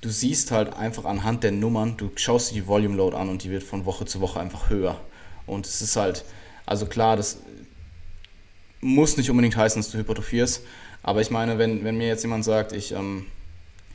[0.00, 3.44] du siehst halt einfach anhand der Nummern, du schaust dir die Volume Load an und
[3.44, 5.00] die wird von Woche zu Woche einfach höher.
[5.46, 6.24] Und es ist halt,
[6.64, 7.38] also klar, das
[8.80, 10.62] muss nicht unbedingt heißen, dass du hypertrophierst.
[11.02, 13.26] Aber ich meine, wenn, wenn mir jetzt jemand sagt, ich ähm,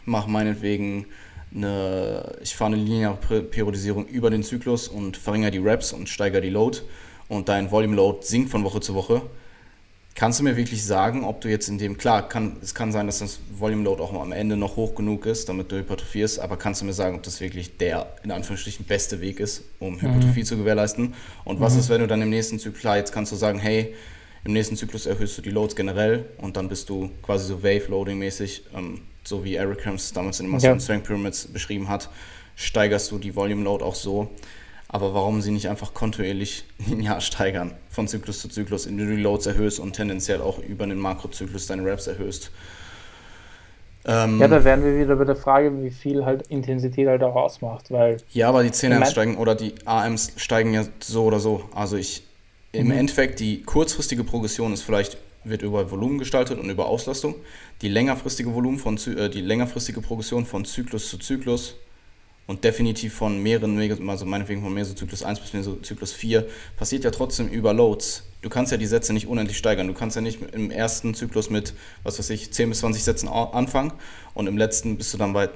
[0.05, 1.05] mache meinetwegen
[1.53, 6.41] eine, ich fahre eine lineare Periodisierung über den Zyklus und verringere die Reps und steigere
[6.41, 6.79] die Load
[7.27, 9.21] und dein Volume Load sinkt von Woche zu Woche,
[10.13, 13.07] Kannst du mir wirklich sagen, ob du jetzt in dem, klar, kann, es kann sein,
[13.07, 16.57] dass das Volume Load auch am Ende noch hoch genug ist, damit du hypertrophierst, aber
[16.57, 20.01] kannst du mir sagen, ob das wirklich der, in Anführungsstrichen, beste Weg ist, um mhm.
[20.01, 20.45] Hypertrophie mhm.
[20.45, 21.13] zu gewährleisten?
[21.45, 21.63] Und mhm.
[21.63, 23.95] was ist, wenn du dann im nächsten Zyklus, klar, jetzt kannst du sagen, hey,
[24.43, 28.63] im nächsten Zyklus erhöhst du die Loads generell und dann bist du quasi so Wave-Loading-mäßig,
[28.75, 30.79] ähm, so wie Eric Hams damals in den Muscle ja.
[30.79, 32.09] Strength Pyramids beschrieben hat,
[32.55, 34.29] steigerst du die Volume Load auch so,
[34.91, 39.21] aber warum sie nicht einfach kontinuierlich linear steigern, von Zyklus zu Zyklus, indem du die
[39.21, 42.51] Loads erhöhst und tendenziell auch über den Makrozyklus deine Reps erhöhst.
[44.03, 47.35] Ähm, ja, da wären wir wieder bei der Frage, wie viel halt Intensität halt auch
[47.35, 48.17] ausmacht, weil...
[48.31, 51.63] Ja, aber die 10 Ams steigen oder die AMs steigen ja so oder so.
[51.73, 52.23] Also ich,
[52.71, 52.93] im mhm.
[52.93, 57.35] Endeffekt, die kurzfristige Progression ist vielleicht, wird über Volumen gestaltet und über Auslastung.
[57.81, 61.75] Die längerfristige Volumen von, äh, die längerfristige Progression von Zyklus zu Zyklus
[62.47, 67.47] und definitiv von mehreren, also meinetwegen von Mesozyklus 1 bis Mesozyklus 4, passiert ja trotzdem
[67.47, 68.23] über Loads.
[68.41, 69.87] Du kannst ja die Sätze nicht unendlich steigern.
[69.87, 71.73] Du kannst ja nicht im ersten Zyklus mit,
[72.03, 73.93] was weiß ich, 10 bis 20 Sätzen anfangen
[74.33, 75.49] und im letzten bist du dann bei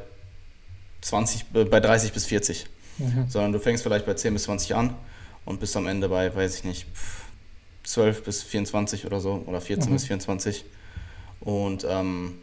[1.02, 2.68] 20, äh, bei 30 bis 40.
[2.98, 3.26] Mhm.
[3.28, 4.96] Sondern du fängst vielleicht bei 10 bis 20 an
[5.44, 6.86] und bist am Ende bei, weiß ich nicht,
[7.84, 9.96] 12 bis 24 oder so oder 14 mhm.
[9.96, 10.66] bis 24.
[11.42, 12.36] Und ähm,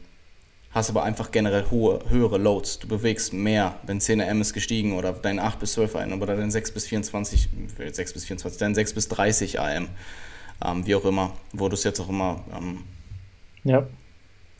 [0.73, 2.79] hast aber einfach generell hohe, höhere Loads.
[2.79, 6.51] Du bewegst mehr, dein 10M ist gestiegen oder dein 8 bis 12 AM oder dein
[6.51, 7.49] 6 bis 24,
[7.93, 9.89] 6 bis 24, dein 6 bis 30 AM,
[10.65, 12.43] ähm, wie auch immer, wo du es jetzt auch immer.
[12.57, 12.85] Ähm,
[13.65, 13.87] ja.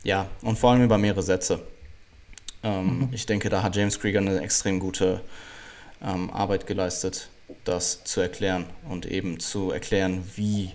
[0.03, 1.61] Ja, und vor allem über mehrere Sätze.
[2.61, 3.09] Ähm, mhm.
[3.11, 5.21] Ich denke, da hat James Krieger eine extrem gute
[6.01, 7.29] ähm, Arbeit geleistet,
[7.63, 10.71] das zu erklären und eben zu erklären, wie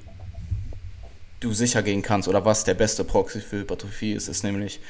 [1.41, 4.81] du sicher gehen kannst oder was der beste Proxy für Hypertrophie ist, ist nämlich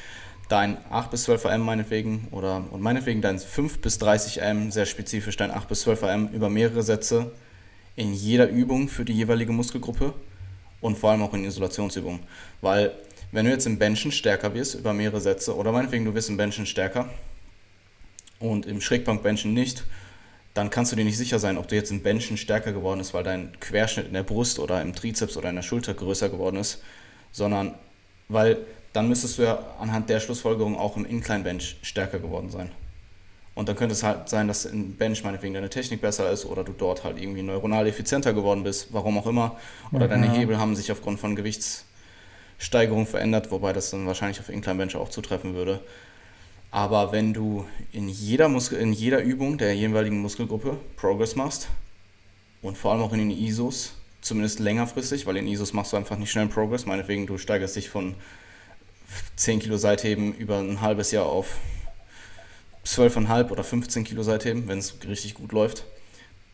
[0.48, 4.86] dein 8 bis 12 AM meinetwegen oder und meinetwegen dein 5 bis 30 AM, sehr
[4.86, 7.32] spezifisch dein 8 bis 12 AM über mehrere Sätze
[7.96, 10.14] in jeder Übung für die jeweilige Muskelgruppe
[10.80, 12.20] und vor allem auch in Isolationsübungen.
[12.60, 12.92] Weil
[13.32, 16.36] wenn du jetzt im Benchen stärker wirst über mehrere Sätze oder meinetwegen du wirst im
[16.36, 17.08] Benchen stärker
[18.38, 19.84] und im Schrägbankbenchen nicht,
[20.54, 23.14] dann kannst du dir nicht sicher sein, ob du jetzt im Benchen stärker geworden bist,
[23.14, 26.56] weil dein Querschnitt in der Brust oder im Trizeps oder in der Schulter größer geworden
[26.56, 26.82] ist,
[27.32, 27.74] sondern
[28.28, 28.58] weil
[28.92, 32.70] dann müsstest du ja anhand der Schlussfolgerung auch im Incline Bench stärker geworden sein.
[33.54, 36.62] Und dann könnte es halt sein, dass im Bench meinetwegen deine Technik besser ist oder
[36.62, 39.56] du dort halt irgendwie neuronal effizienter geworden bist, warum auch immer.
[39.90, 40.10] Oder mhm.
[40.10, 44.94] deine Hebel haben sich aufgrund von Gewichtssteigerung verändert, wobei das dann wahrscheinlich auf Incline Bench
[44.94, 45.80] auch zutreffen würde.
[46.70, 51.68] Aber wenn du in jeder, Muskel, in jeder Übung der jeweiligen Muskelgruppe Progress machst
[52.62, 56.16] und vor allem auch in den ISOs, zumindest längerfristig, weil in ISOs machst du einfach
[56.16, 58.14] nicht schnell Progress, meinetwegen du steigerst dich von
[59.36, 61.56] 10 Kilo Seitheben über ein halbes Jahr auf
[62.84, 65.84] 12,5 oder 15 Kilo Seitheben, wenn es richtig gut läuft,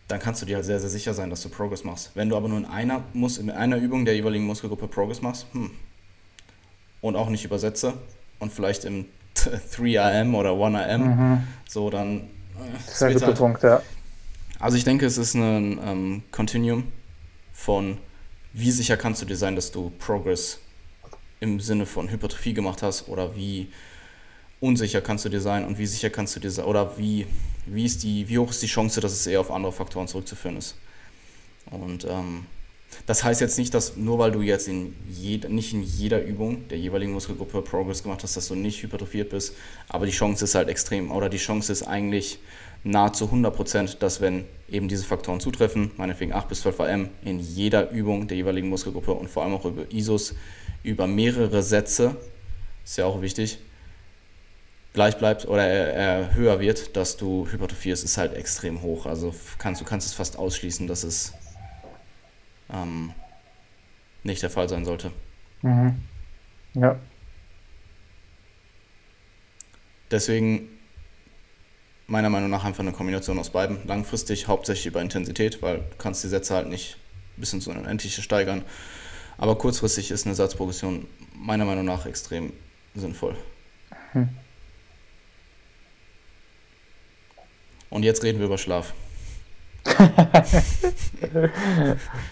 [0.09, 2.11] dann kannst du dir halt sehr, sehr sicher sein, dass du Progress machst.
[2.14, 5.47] Wenn du aber nur in einer, Mus in einer Übung der jeweiligen Muskelgruppe Progress machst,
[5.53, 5.71] hm,
[7.01, 7.93] und auch nicht übersetze
[8.38, 11.43] und vielleicht im 3am oder 1am, mhm.
[11.69, 12.21] so dann.
[12.21, 12.23] Äh,
[12.87, 13.83] sehr guter halt, Punkt, ja.
[14.59, 16.85] Also ich denke, es ist ein ähm, Continuum
[17.53, 17.99] von,
[18.53, 20.61] wie sicher kannst du dir sein, dass du Progress
[21.40, 23.68] im Sinne von Hypertrophie gemacht hast oder wie
[24.61, 27.27] unsicher kannst du dir sein und wie sicher kannst du dir sein oder wie,
[27.66, 30.57] wie, ist die, wie hoch ist die Chance, dass es eher auf andere Faktoren zurückzuführen
[30.57, 30.77] ist.
[31.70, 32.47] Und ähm,
[33.07, 36.68] das heißt jetzt nicht, dass nur weil du jetzt in jed, nicht in jeder Übung
[36.68, 39.55] der jeweiligen Muskelgruppe Progress gemacht hast, dass du nicht hypertrophiert bist,
[39.88, 42.38] aber die Chance ist halt extrem oder die Chance ist eigentlich
[42.85, 47.90] nahezu 100%, dass wenn eben diese Faktoren zutreffen, meinetwegen 8 bis 12 AM in jeder
[47.90, 50.35] Übung der jeweiligen Muskelgruppe und vor allem auch über ISOs
[50.85, 52.16] über mehrere Sätze,
[52.85, 53.59] ist ja auch wichtig,
[54.92, 59.07] gleich bleibt oder er, er höher wird, dass du hypertrophierst, ist halt extrem hoch.
[59.07, 61.33] Also kannst, du kannst es fast ausschließen, dass es
[62.73, 63.12] ähm,
[64.23, 65.11] nicht der Fall sein sollte.
[65.62, 66.01] Mhm.
[66.75, 67.01] Ja.
[70.11, 70.68] Deswegen
[72.07, 73.87] meiner Meinung nach einfach eine Kombination aus beiden.
[73.87, 76.99] Langfristig hauptsächlich über Intensität, weil du kannst die Sätze halt nicht
[77.37, 78.64] bis ins Unendliche steigern.
[79.37, 82.53] Aber kurzfristig ist eine Satzprogression meiner Meinung nach extrem
[82.94, 83.37] sinnvoll.
[84.12, 84.29] Hm.
[87.90, 88.92] Und jetzt reden wir über Schlaf.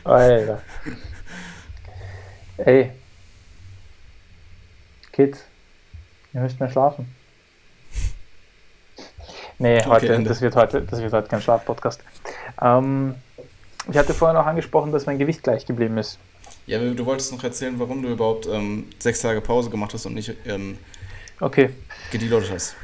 [0.04, 0.62] Alter.
[2.58, 2.90] Ey.
[5.12, 5.44] Kids,
[6.32, 7.14] ihr müsst mehr schlafen.
[9.58, 12.02] Nee, okay, heute, das, wird heute, das wird heute kein Schlafpodcast.
[12.60, 13.14] Ähm,
[13.88, 16.18] ich hatte vorher noch angesprochen, dass mein Gewicht gleich geblieben ist.
[16.66, 20.14] Ja, du wolltest noch erzählen, warum du überhaupt ähm, sechs Tage Pause gemacht hast und
[20.14, 20.78] nicht ähm,
[21.40, 21.70] okay.
[22.10, 22.76] gedeloadet hast.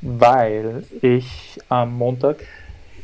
[0.00, 2.44] Weil ich am Montag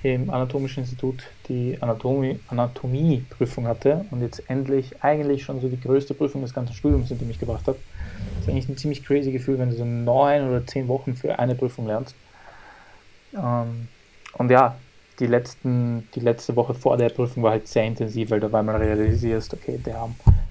[0.02, 6.14] im Anatomischen Institut die Anatomie, Anatomieprüfung hatte und jetzt endlich eigentlich schon so die größte
[6.14, 7.78] Prüfung des ganzen Studiums hinter mich gebracht habe.
[8.34, 11.38] Das ist eigentlich ein ziemlich crazy Gefühl, wenn du so neun oder zehn Wochen für
[11.38, 12.14] eine Prüfung lernst.
[13.34, 13.88] Ähm,
[14.34, 14.76] und ja,
[15.18, 18.68] die, letzten, die letzte Woche vor der Prüfung war halt sehr intensiv, weil du mal
[18.76, 20.08] realisierst, okay, der,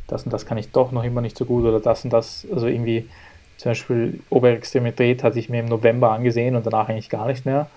[0.08, 2.46] das und das kann ich doch noch immer nicht so gut oder das und das,
[2.52, 3.10] also irgendwie
[3.58, 7.68] zum Beispiel Oberextremität hatte ich mir im November angesehen und danach eigentlich gar nicht mehr.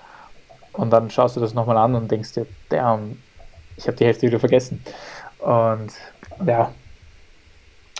[0.72, 3.16] Und dann schaust du das nochmal an und denkst dir, damn,
[3.76, 4.82] ich habe die Hälfte wieder vergessen.
[5.38, 5.92] Und
[6.46, 6.72] ja,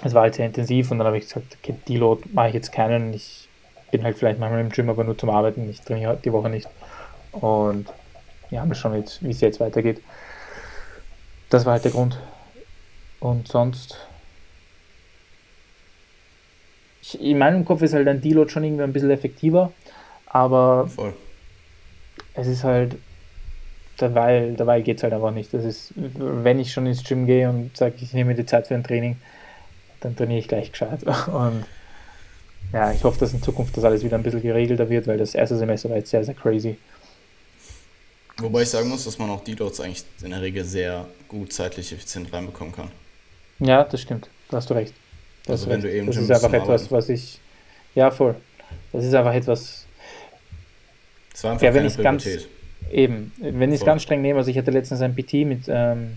[0.04, 2.72] es war halt sehr intensiv und dann habe ich gesagt, okay, Deload mache ich jetzt
[2.72, 3.14] keinen.
[3.14, 3.48] Ich
[3.90, 5.68] bin halt vielleicht manchmal im Gym, aber nur zum Arbeiten.
[5.68, 6.68] Ich trainiere die Woche nicht.
[7.32, 7.86] Und
[8.50, 10.00] ja, mal schauen, wie es jetzt weitergeht.
[11.48, 12.18] Das war halt der Grund.
[13.18, 13.96] Und sonst.
[17.02, 19.72] Ich, in meinem Kopf ist halt ein Deload schon irgendwie ein bisschen effektiver,
[20.26, 21.14] aber Voll.
[22.34, 22.96] es ist halt,
[24.00, 25.52] dabei, dabei geht es halt einfach nicht.
[25.54, 28.74] Das ist, wenn ich schon ins Gym gehe und sage, ich nehme die Zeit für
[28.74, 29.16] ein Training,
[30.00, 31.02] dann trainiere ich gleich gescheit.
[31.28, 31.64] Und
[32.72, 35.34] ja, ich hoffe, dass in Zukunft das alles wieder ein bisschen geregelter wird, weil das
[35.34, 36.78] erste Semester war jetzt sehr, sehr crazy.
[38.40, 41.52] Wobei ich sagen muss, dass man auch die Loads eigentlich in der Regel sehr gut
[41.52, 42.90] zeitlich effizient reinbekommen kann.
[43.58, 44.28] Ja, das stimmt.
[44.48, 44.94] Da hast du recht.
[45.44, 46.90] Das, also wenn du eben das ist einfach etwas, Arbeiten.
[46.90, 47.40] was ich.
[47.94, 48.34] Ja, voll.
[48.92, 49.86] Das ist einfach etwas.
[51.34, 52.02] Es war einfach ja, wenn keine.
[52.02, 52.26] Ganz,
[52.90, 56.16] Eben, wenn ich es ganz streng nehme, also ich hatte letztens ein PT mit, ähm,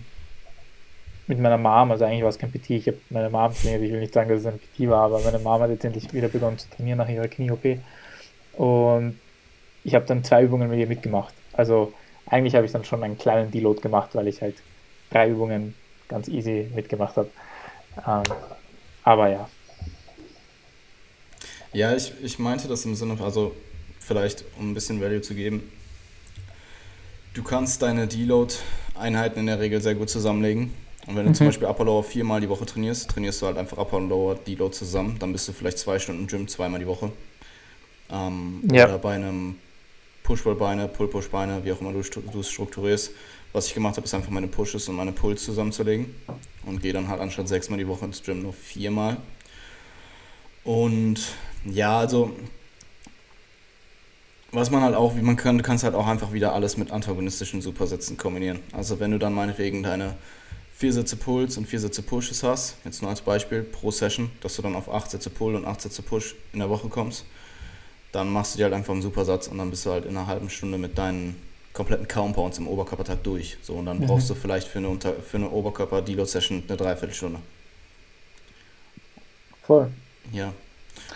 [1.26, 3.92] mit meiner Mom, also eigentlich war es kein PT, ich habe meine Mom trainiert, ich
[3.92, 6.28] will nicht sagen, dass es ein PT war, aber meine Mom hat jetzt endlich wieder
[6.28, 7.78] begonnen zu trainieren nach ihrer Knie-OP
[8.54, 9.18] und
[9.84, 11.34] ich habe dann zwei Übungen mit ihr mitgemacht.
[11.52, 11.92] Also
[12.26, 14.56] eigentlich habe ich dann schon einen kleinen Deload gemacht, weil ich halt
[15.10, 15.74] drei Übungen
[16.08, 17.30] ganz easy mitgemacht habe.
[18.06, 18.22] Ähm,
[19.02, 19.48] aber ja.
[21.72, 23.54] Ja, ich, ich meinte das im Sinne, also
[23.98, 25.70] vielleicht um ein bisschen Value zu geben,
[27.34, 30.72] Du kannst deine Deload-Einheiten in der Regel sehr gut zusammenlegen.
[31.06, 31.34] Und wenn du mhm.
[31.34, 34.36] zum Beispiel Upper Lower viermal die Woche trainierst, trainierst du halt einfach Upper und Lower
[34.36, 35.16] Deload zusammen.
[35.18, 37.10] Dann bist du vielleicht zwei Stunden im Gym zweimal die Woche.
[38.08, 38.84] Ähm, ja.
[38.84, 39.56] Oder bei einem
[40.24, 43.12] Push-Pull-Beine, Pull-Push-Beine, wie auch immer du, es strukturierst.
[43.52, 46.12] Was ich gemacht habe, ist einfach meine Pushes und meine Pulls zusammenzulegen.
[46.66, 49.18] Und gehe dann halt anstatt sechsmal die Woche ins Gym nur viermal.
[50.64, 51.20] Und
[51.64, 52.34] ja, also
[54.50, 56.90] was man halt auch, wie man kann, du kannst halt auch einfach wieder alles mit
[56.90, 58.60] antagonistischen Supersätzen kombinieren.
[58.72, 60.14] Also wenn du dann meinetwegen deine
[60.72, 64.56] vier Sätze Puls und vier Sätze Pushes hast, jetzt nur als Beispiel pro Session, dass
[64.56, 67.24] du dann auf acht Sätze Pull und acht Sätze Push in der Woche kommst,
[68.14, 70.26] dann machst du dir halt einfach einen Supersatz und dann bist du halt in einer
[70.26, 71.36] halben Stunde mit deinen
[71.72, 73.56] kompletten Compounds im Oberkörpertag durch.
[73.62, 74.06] So, und dann mhm.
[74.06, 77.40] brauchst du vielleicht für eine, Unter für eine Oberkörper-Deload-Session eine Dreiviertelstunde.
[79.62, 79.90] Voll.
[80.32, 80.52] Ja,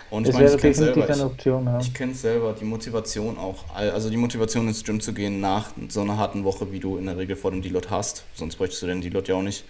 [0.09, 1.79] und ich meine, ich kenne selber, Option, ja.
[1.79, 6.01] ich kenne selber die Motivation auch, also die Motivation ins Gym zu gehen nach so
[6.01, 8.87] einer harten Woche, wie du in der Regel vor dem Deload hast, sonst bräuchtest du
[8.87, 9.65] den Deload ja auch nicht,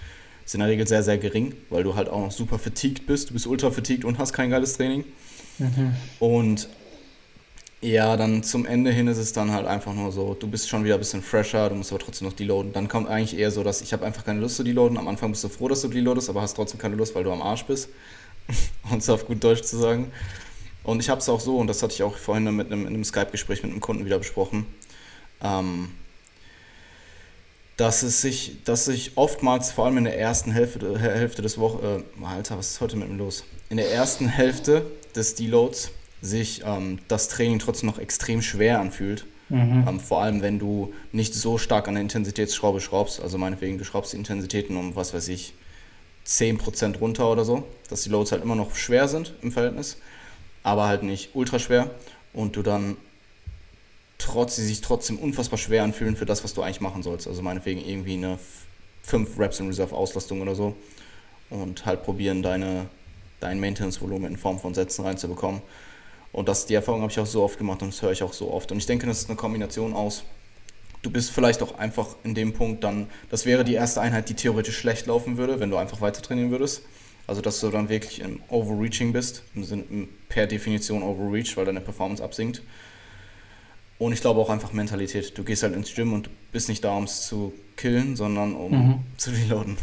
[0.45, 3.29] ist in der Regel sehr, sehr gering, weil du halt auch noch super fatigued bist,
[3.29, 5.03] du bist ultra fatigued und hast kein geiles Training.
[5.57, 5.93] Mhm.
[6.19, 6.69] Und
[7.81, 10.83] ja, dann zum Ende hin ist es dann halt einfach nur so, du bist schon
[10.83, 12.73] wieder ein bisschen fresher, du musst aber trotzdem noch deloaden.
[12.73, 14.97] Dann kommt eigentlich eher so, dass ich habe einfach keine Lust zu deloaden.
[14.97, 17.31] Am Anfang bist du froh, dass du deloadest, aber hast trotzdem keine Lust, weil du
[17.31, 17.89] am Arsch bist.
[18.89, 20.11] um es auf gut Deutsch zu sagen.
[20.83, 22.87] Und ich habe es auch so, und das hatte ich auch vorhin mit einem, in
[22.87, 24.65] einem Skype-Gespräch mit einem Kunden wieder besprochen,
[25.41, 25.91] ähm,
[27.77, 32.03] dass es sich, dass sich oftmals, vor allem in der ersten Hälfte, Hälfte des Woche,
[32.21, 33.43] äh, Alter, was ist heute mit mir los?
[33.69, 39.25] In der ersten Hälfte des Deloads sich ähm, das Training trotzdem noch extrem schwer anfühlt.
[39.49, 39.85] Mhm.
[39.87, 43.21] Ähm, vor allem, wenn du nicht so stark an der Intensitätsschraube schraubst.
[43.21, 45.53] Also meinetwegen, du schraubst die Intensitäten um, was weiß ich,
[46.25, 49.97] 10% runter oder so, dass die Loads halt immer noch schwer sind im Verhältnis,
[50.61, 51.89] aber halt nicht ultra schwer
[52.33, 52.97] und du dann
[54.19, 57.27] trotz, sie sich trotzdem unfassbar schwer anfühlen für das, was du eigentlich machen sollst.
[57.27, 58.37] Also meinetwegen irgendwie eine
[59.03, 60.75] 5 Reps in Reserve Auslastung oder so
[61.49, 62.87] und halt probieren, deine,
[63.39, 65.61] dein Maintenance-Volumen in Form von Sätzen reinzubekommen.
[66.31, 68.33] Und das, die Erfahrung habe ich auch so oft gemacht und das höre ich auch
[68.33, 68.71] so oft.
[68.71, 70.23] Und ich denke, das ist eine Kombination aus
[71.01, 74.33] du bist vielleicht auch einfach in dem Punkt dann, das wäre die erste Einheit, die
[74.33, 76.83] theoretisch schlecht laufen würde, wenn du einfach weiter trainieren würdest.
[77.27, 79.83] Also dass du dann wirklich im Overreaching bist, im Sinne,
[80.29, 82.63] per Definition Overreach, weil deine Performance absinkt.
[83.99, 85.37] Und ich glaube auch einfach Mentalität.
[85.37, 88.71] Du gehst halt ins Gym und bist nicht da, um es zu killen, sondern um
[88.71, 88.99] mhm.
[89.17, 89.77] zu reloaden.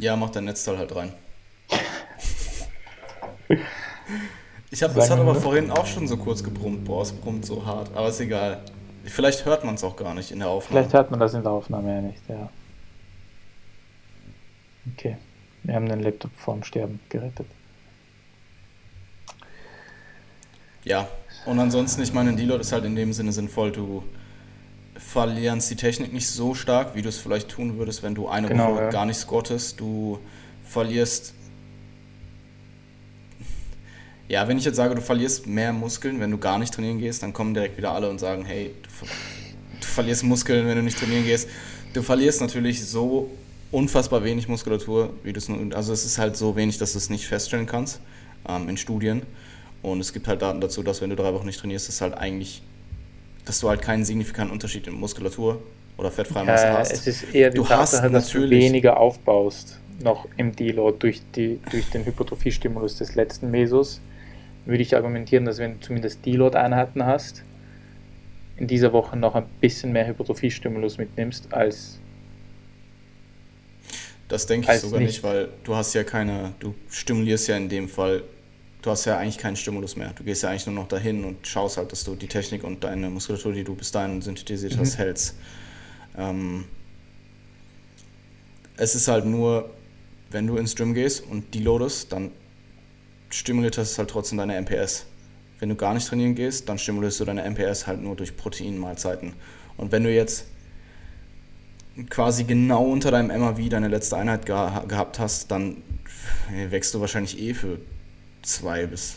[0.00, 1.12] Ja, mach dein Netzteil halt rein.
[4.70, 6.84] Ich habe das hat aber vorhin auch schon so kurz gebrummt.
[6.84, 7.90] Boah, es brummt so hart.
[7.94, 8.60] Aber ist egal.
[9.04, 10.80] Vielleicht hört man es auch gar nicht in der Aufnahme.
[10.80, 12.48] Vielleicht hört man das in der Aufnahme ja nicht, ja.
[14.92, 15.16] Okay.
[15.62, 17.46] Wir haben den Laptop vorm Sterben gerettet.
[20.84, 21.08] Ja,
[21.46, 24.02] und ansonsten, ich meine, ein Deload ist halt in dem Sinne sinnvoll, du
[24.96, 28.48] verlierst die Technik nicht so stark, wie du es vielleicht tun würdest, wenn du eine
[28.48, 28.90] genau, Woche ja.
[28.90, 29.80] gar nicht squattest.
[29.80, 30.18] Du
[30.62, 31.34] verlierst
[34.28, 37.22] ja, wenn ich jetzt sage, du verlierst mehr Muskeln, wenn du gar nicht trainieren gehst,
[37.22, 39.06] dann kommen direkt wieder alle und sagen, hey, du,
[39.80, 41.48] du verlierst Muskeln, wenn du nicht trainieren gehst.
[41.92, 43.30] Du verlierst natürlich so
[43.70, 46.98] unfassbar wenig Muskulatur, wie du es nur, also es ist halt so wenig, dass du
[46.98, 48.00] es nicht feststellen kannst
[48.48, 49.22] ähm, in Studien.
[49.82, 52.14] Und es gibt halt Daten dazu, dass wenn du drei Wochen nicht trainierst, ist halt
[52.14, 52.62] eigentlich,
[53.44, 55.60] dass du halt keinen signifikanten Unterschied in Muskulatur
[55.98, 56.92] oder fettfreie Masse hast.
[56.92, 61.20] Es ist eher die du Tatsache, hast dass du weniger aufbaust noch im Deload durch,
[61.36, 64.00] die, durch den Hypertrophiestimulus des letzten Mesos
[64.66, 67.42] würde ich argumentieren, dass wenn du zumindest Deload-Einheiten hast,
[68.56, 71.98] in dieser Woche noch ein bisschen mehr Hypertrophie-Stimulus mitnimmst als.
[74.28, 75.08] Das denke ich sogar nicht.
[75.08, 78.22] nicht, weil du hast ja keine, du stimulierst ja in dem Fall
[78.84, 80.12] du hast ja eigentlich keinen Stimulus mehr.
[80.14, 82.84] Du gehst ja eigentlich nur noch dahin und schaust halt, dass du die Technik und
[82.84, 85.02] deine Muskulatur, die du bis dahin synthetisiert hast, mhm.
[85.02, 85.36] hältst.
[86.18, 86.64] Ähm,
[88.76, 89.70] es ist halt nur,
[90.30, 92.30] wenn du ins Gym gehst und deloadest, dann
[93.34, 95.06] stimuliert das halt trotzdem deine MPS.
[95.58, 99.32] Wenn du gar nicht trainieren gehst, dann stimulierst du deine MPS halt nur durch Proteinmahlzeiten.
[99.76, 100.46] Und wenn du jetzt
[102.10, 105.78] quasi genau unter deinem MAV deine letzte Einheit geha gehabt hast, dann
[106.68, 107.78] wächst du wahrscheinlich eh für
[108.42, 109.16] zwei bis.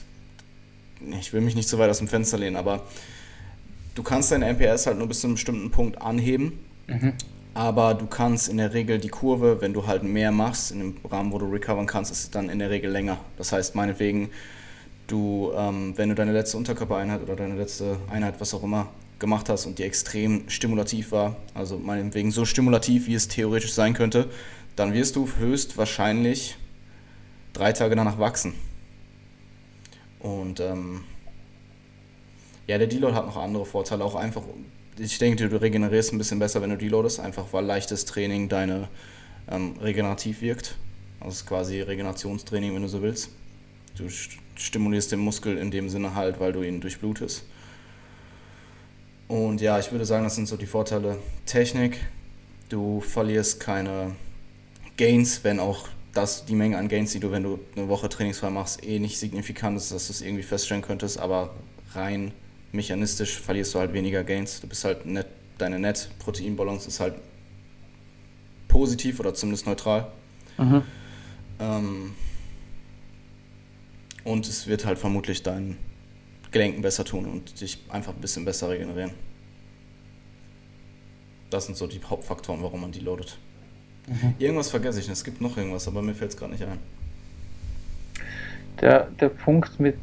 [1.20, 2.84] Ich will mich nicht so weit aus dem Fenster lehnen, aber
[3.94, 6.60] du kannst deine MPS halt nur bis zu einem bestimmten Punkt anheben.
[6.88, 7.14] Mhm.
[7.58, 10.96] Aber du kannst in der Regel die Kurve, wenn du halt mehr machst, in dem
[11.10, 13.18] Rahmen, wo du recovern kannst, ist es dann in der Regel länger.
[13.36, 14.30] Das heißt, meinetwegen,
[15.08, 19.50] du, ähm, wenn du deine letzte Unterkörpereinheit oder deine letzte Einheit, was auch immer, gemacht
[19.50, 24.30] hast und die extrem stimulativ war, also meinetwegen so stimulativ, wie es theoretisch sein könnte,
[24.76, 26.58] dann wirst du höchstwahrscheinlich
[27.54, 28.54] drei Tage danach wachsen.
[30.20, 31.06] Und ähm,
[32.68, 34.44] ja, der Deload hat noch andere Vorteile, auch einfach,
[35.00, 38.88] ich denke, du regenerierst ein bisschen besser, wenn du deloadest, einfach weil leichtes Training deine
[39.50, 40.76] ähm, regenerativ wirkt.
[41.20, 43.30] Also quasi Regenerationstraining, wenn du so willst.
[43.96, 44.08] Du
[44.56, 47.44] stimulierst den Muskel in dem Sinne halt, weil du ihn durchblutest.
[49.28, 51.18] Und ja, ich würde sagen, das sind so die Vorteile.
[51.46, 52.00] Technik,
[52.70, 54.16] du verlierst keine
[54.96, 58.50] Gains, wenn auch das, die Menge an Gains, die du, wenn du eine Woche trainingsfrei
[58.50, 61.54] machst, eh nicht signifikant ist, dass du es irgendwie feststellen könntest, aber
[61.94, 62.32] rein
[62.72, 64.60] mechanistisch verlierst du halt weniger Gains.
[64.62, 67.16] Du bist halt net, deine Net-Protein-Balance ist halt
[68.68, 70.12] positiv oder zumindest neutral.
[70.58, 70.84] Mhm.
[71.60, 72.14] Ähm,
[74.24, 75.78] und es wird halt vermutlich deinen
[76.52, 79.12] Gelenken besser tun und dich einfach ein bisschen besser regenerieren.
[81.50, 83.38] Das sind so die Hauptfaktoren, warum man die loadet.
[84.08, 84.36] Mhm.
[84.38, 86.80] Irgendwas vergesse ich, es gibt noch irgendwas, aber mir fällt es gerade nicht ein.
[88.82, 89.98] Der, der Punkt mit.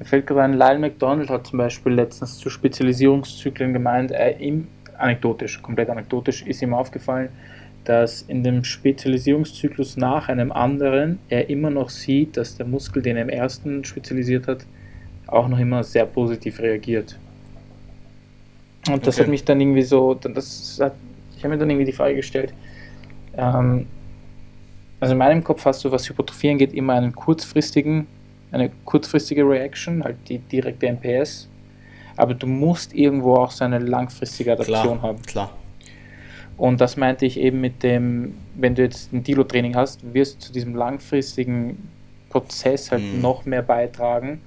[0.00, 4.66] Mir fällt gerade ein, Lyle McDonald hat zum Beispiel letztens zu Spezialisierungszyklen gemeint, er ihm,
[4.96, 7.28] anekdotisch, komplett anekdotisch, ist ihm aufgefallen,
[7.84, 13.16] dass in dem Spezialisierungszyklus nach einem anderen er immer noch sieht, dass der Muskel, den
[13.16, 14.64] er im ersten spezialisiert hat,
[15.26, 17.18] auch noch immer sehr positiv reagiert.
[18.90, 19.24] Und das okay.
[19.24, 20.94] hat mich dann irgendwie so, das hat,
[21.36, 22.54] ich habe mir dann irgendwie die Frage gestellt,
[23.36, 23.86] ähm,
[24.98, 28.06] also in meinem Kopf hast du, was Hypertrophieren geht, immer einen kurzfristigen,
[28.52, 31.48] eine kurzfristige Reaction, halt die direkte MPS,
[32.16, 35.22] aber du musst irgendwo auch so eine langfristige Adaption klar, haben.
[35.22, 35.50] Klar,
[36.60, 40.40] und das meinte ich eben mit dem, wenn du jetzt ein Dilo-Training hast, wirst du
[40.40, 41.88] zu diesem langfristigen
[42.28, 43.22] Prozess halt mhm.
[43.22, 44.42] noch mehr beitragen,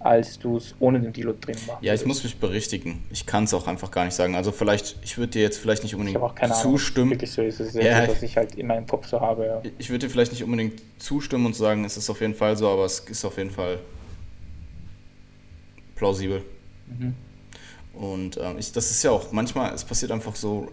[0.00, 1.82] als du es ohne den Dilo-Training machst.
[1.82, 3.02] Ja, ich muss mich berichtigen.
[3.10, 4.36] Ich kann es auch einfach gar nicht sagen.
[4.36, 7.08] Also vielleicht, ich würde dir jetzt vielleicht nicht unbedingt ich auch keine zustimmen.
[7.08, 9.46] Ahnung, wirklich so ist es ja, so, dass ich halt in meinem Kopf so habe.
[9.46, 9.62] Ja.
[9.78, 12.68] Ich würde dir vielleicht nicht unbedingt zustimmen und sagen, es ist auf jeden Fall so,
[12.68, 13.80] aber es ist auf jeden Fall
[15.96, 16.42] plausibel.
[16.86, 17.14] Mhm.
[17.94, 20.68] Und ähm, ich, das ist ja auch manchmal, es passiert einfach so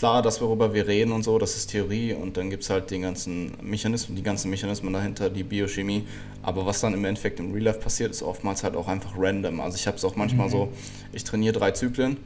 [0.00, 2.90] klar, das, worüber wir reden und so, das ist Theorie und dann gibt es halt
[2.90, 6.06] den ganzen Mechanismen, die ganzen Mechanismen dahinter, die Biochemie.
[6.42, 9.60] Aber was dann im Endeffekt im Real Life passiert, ist oftmals halt auch einfach random.
[9.60, 10.52] Also ich habe es auch manchmal mhm.
[10.52, 10.72] so,
[11.12, 12.16] ich trainiere drei Zyklen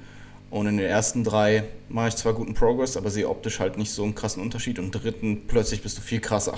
[0.51, 3.91] und in den ersten drei mache ich zwar guten Progress, aber sehe optisch halt nicht
[3.91, 6.55] so einen krassen Unterschied und im dritten plötzlich bist du viel krasser.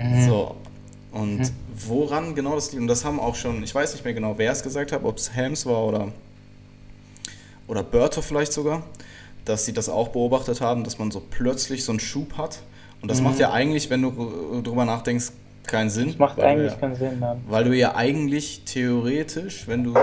[0.00, 0.26] Mhm.
[0.26, 0.56] So.
[1.12, 1.50] Und mhm.
[1.86, 4.50] woran genau das liegt, und das haben auch schon, ich weiß nicht mehr genau, wer
[4.50, 6.12] es gesagt hat, ob es Helms war oder,
[7.68, 8.82] oder Berto vielleicht sogar
[9.44, 12.60] dass sie das auch beobachtet haben, dass man so plötzlich so einen Schub hat.
[13.02, 13.24] Und das mhm.
[13.24, 15.32] macht ja eigentlich, wenn du drüber nachdenkst,
[15.66, 16.08] keinen Sinn.
[16.08, 17.40] Das macht eigentlich ja, keinen Sinn, dann.
[17.48, 19.94] Weil du ja eigentlich theoretisch, wenn du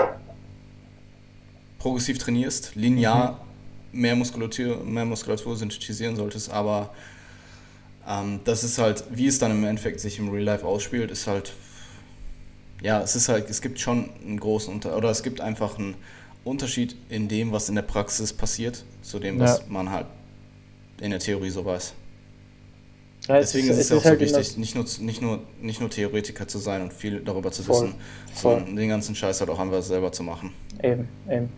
[1.78, 3.40] progressiv trainierst, linear
[3.92, 4.00] mhm.
[4.00, 6.90] mehr, Muskulatur, mehr Muskulatur synthetisieren solltest, aber
[8.08, 11.26] ähm, das ist halt, wie es dann im Endeffekt sich im Real Life ausspielt, ist
[11.26, 11.52] halt,
[12.82, 15.94] ja, es ist halt, es gibt schon einen großen Unter, oder es gibt einfach einen
[16.44, 19.64] Unterschied in dem, was in der Praxis passiert, zu dem, was ja.
[19.68, 20.06] man halt
[21.00, 21.94] in der Theorie so weiß.
[23.26, 25.90] Ja, Deswegen ist es, ist auch halt so wichtig, nicht nur, nicht, nur, nicht nur
[25.90, 27.94] Theoretiker zu sein und viel darüber zu voll, wissen,
[28.34, 28.74] sondern voll.
[28.76, 30.54] den ganzen Scheiß halt auch einfach selber zu machen.
[30.82, 31.50] Eben, eben.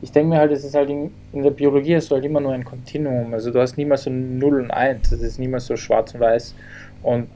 [0.00, 2.52] Ich denke mir halt, es ist halt in, in der Biologie ist halt immer nur
[2.52, 3.34] ein Kontinuum.
[3.34, 6.54] Also du hast niemals so 0 und 1, das ist niemals so schwarz und weiß.
[7.02, 7.28] Und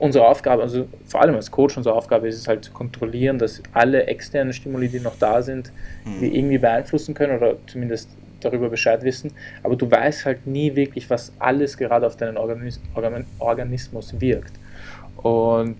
[0.00, 3.62] unsere Aufgabe, also vor allem als Coach, unsere Aufgabe ist es halt zu kontrollieren, dass
[3.74, 5.70] alle externen Stimuli, die noch da sind,
[6.04, 6.20] mhm.
[6.20, 8.08] die irgendwie beeinflussen können oder zumindest
[8.40, 9.32] darüber Bescheid wissen.
[9.62, 12.80] Aber du weißt halt nie wirklich, was alles gerade auf deinen Organis
[13.38, 14.54] Organismus wirkt.
[15.18, 15.76] Und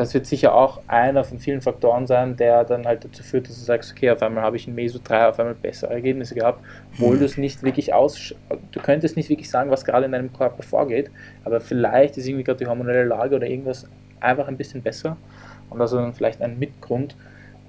[0.00, 3.58] das wird sicher auch einer von vielen Faktoren sein, der dann halt dazu führt, dass
[3.58, 6.64] du sagst, okay, auf einmal habe ich in Meso 3 auf einmal bessere Ergebnisse gehabt,
[6.94, 7.18] obwohl mhm.
[7.18, 8.34] du es nicht wirklich aus,
[8.72, 11.10] du könntest nicht wirklich sagen, was gerade in deinem Körper vorgeht,
[11.44, 13.86] aber vielleicht ist irgendwie gerade die hormonelle Lage oder irgendwas
[14.20, 15.18] einfach ein bisschen besser
[15.68, 17.14] und das ist dann vielleicht ein Mitgrund,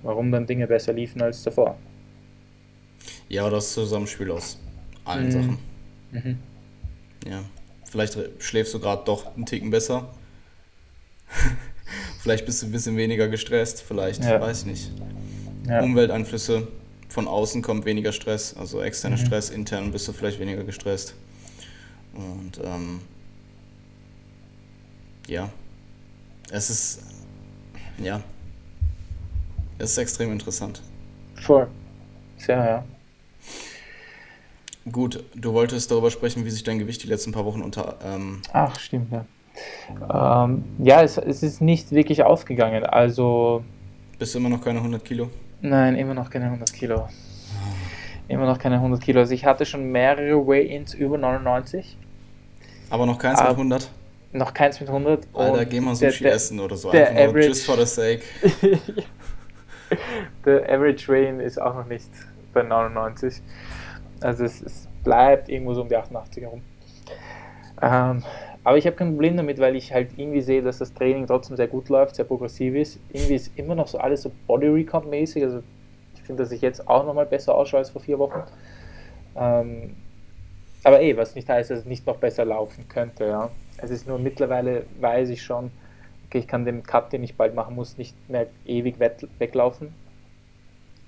[0.01, 1.75] warum dann Dinge besser liefen als davor.
[3.27, 4.57] Ja, das Zusammenspiel aus
[5.03, 5.31] allen mhm.
[5.31, 5.57] Sachen.
[6.11, 6.37] Mhm.
[7.29, 7.43] Ja,
[7.83, 10.13] vielleicht schläfst du gerade doch einen Ticken besser.
[12.21, 14.39] Vielleicht bist du ein bisschen weniger gestresst, vielleicht, ja.
[14.39, 14.91] weiß ich nicht.
[15.67, 15.81] Ja.
[15.81, 16.67] Umwelteinflüsse,
[17.09, 19.25] von außen kommt weniger Stress, also externer mhm.
[19.25, 21.15] Stress, intern bist du vielleicht weniger gestresst.
[22.13, 23.01] Und ähm,
[25.27, 25.49] ja,
[26.51, 26.99] es ist,
[27.97, 28.21] ja,
[29.77, 30.81] es ist extrem interessant.
[31.35, 31.67] Voll.
[32.37, 32.83] Sehr, ja.
[34.91, 37.99] Gut, du wolltest darüber sprechen, wie sich dein Gewicht die letzten paar Wochen unter.
[38.03, 39.25] Ähm Ach, stimmt, ja.
[40.13, 42.85] Ähm, ja, es, es ist nicht wirklich aufgegangen.
[42.85, 43.63] Also.
[44.17, 45.29] Bist du immer noch keine 100 Kilo?
[45.61, 47.07] Nein, immer noch keine 100 Kilo.
[48.27, 49.19] Immer noch keine 100 Kilo.
[49.19, 51.97] Also ich hatte schon mehrere Weigh-ins über 99.
[52.89, 53.89] Aber noch keins mit 100?
[54.33, 55.27] Noch keins mit 100.
[55.33, 56.91] Alter, geh mal Sushi der, essen oder so.
[56.91, 58.21] Der Einfach average, just for the sake.
[60.45, 62.09] der Average Weigh-in ist auch noch nicht
[62.53, 63.41] bei 99.
[64.21, 66.61] Also es, es, bleibt irgendwo so um die 88 herum.
[67.81, 68.23] Ähm,
[68.63, 71.57] aber ich habe kein Problem damit, weil ich halt irgendwie sehe, dass das Training trotzdem
[71.57, 72.99] sehr gut läuft, sehr progressiv ist.
[73.11, 75.43] Irgendwie ist immer noch so alles so Body Recomp mäßig.
[75.43, 75.63] Also
[76.15, 78.43] ich finde, dass ich jetzt auch nochmal besser ausschaue als vor vier Wochen.
[79.35, 79.95] Ähm,
[80.83, 83.25] aber eh, was nicht heißt, dass es nicht noch besser laufen könnte.
[83.25, 83.49] Ja.
[83.77, 85.71] Es ist nur mittlerweile, weiß ich schon,
[86.27, 88.99] okay, ich kann den Cut, den ich bald machen muss, nicht mehr ewig
[89.39, 89.93] weglaufen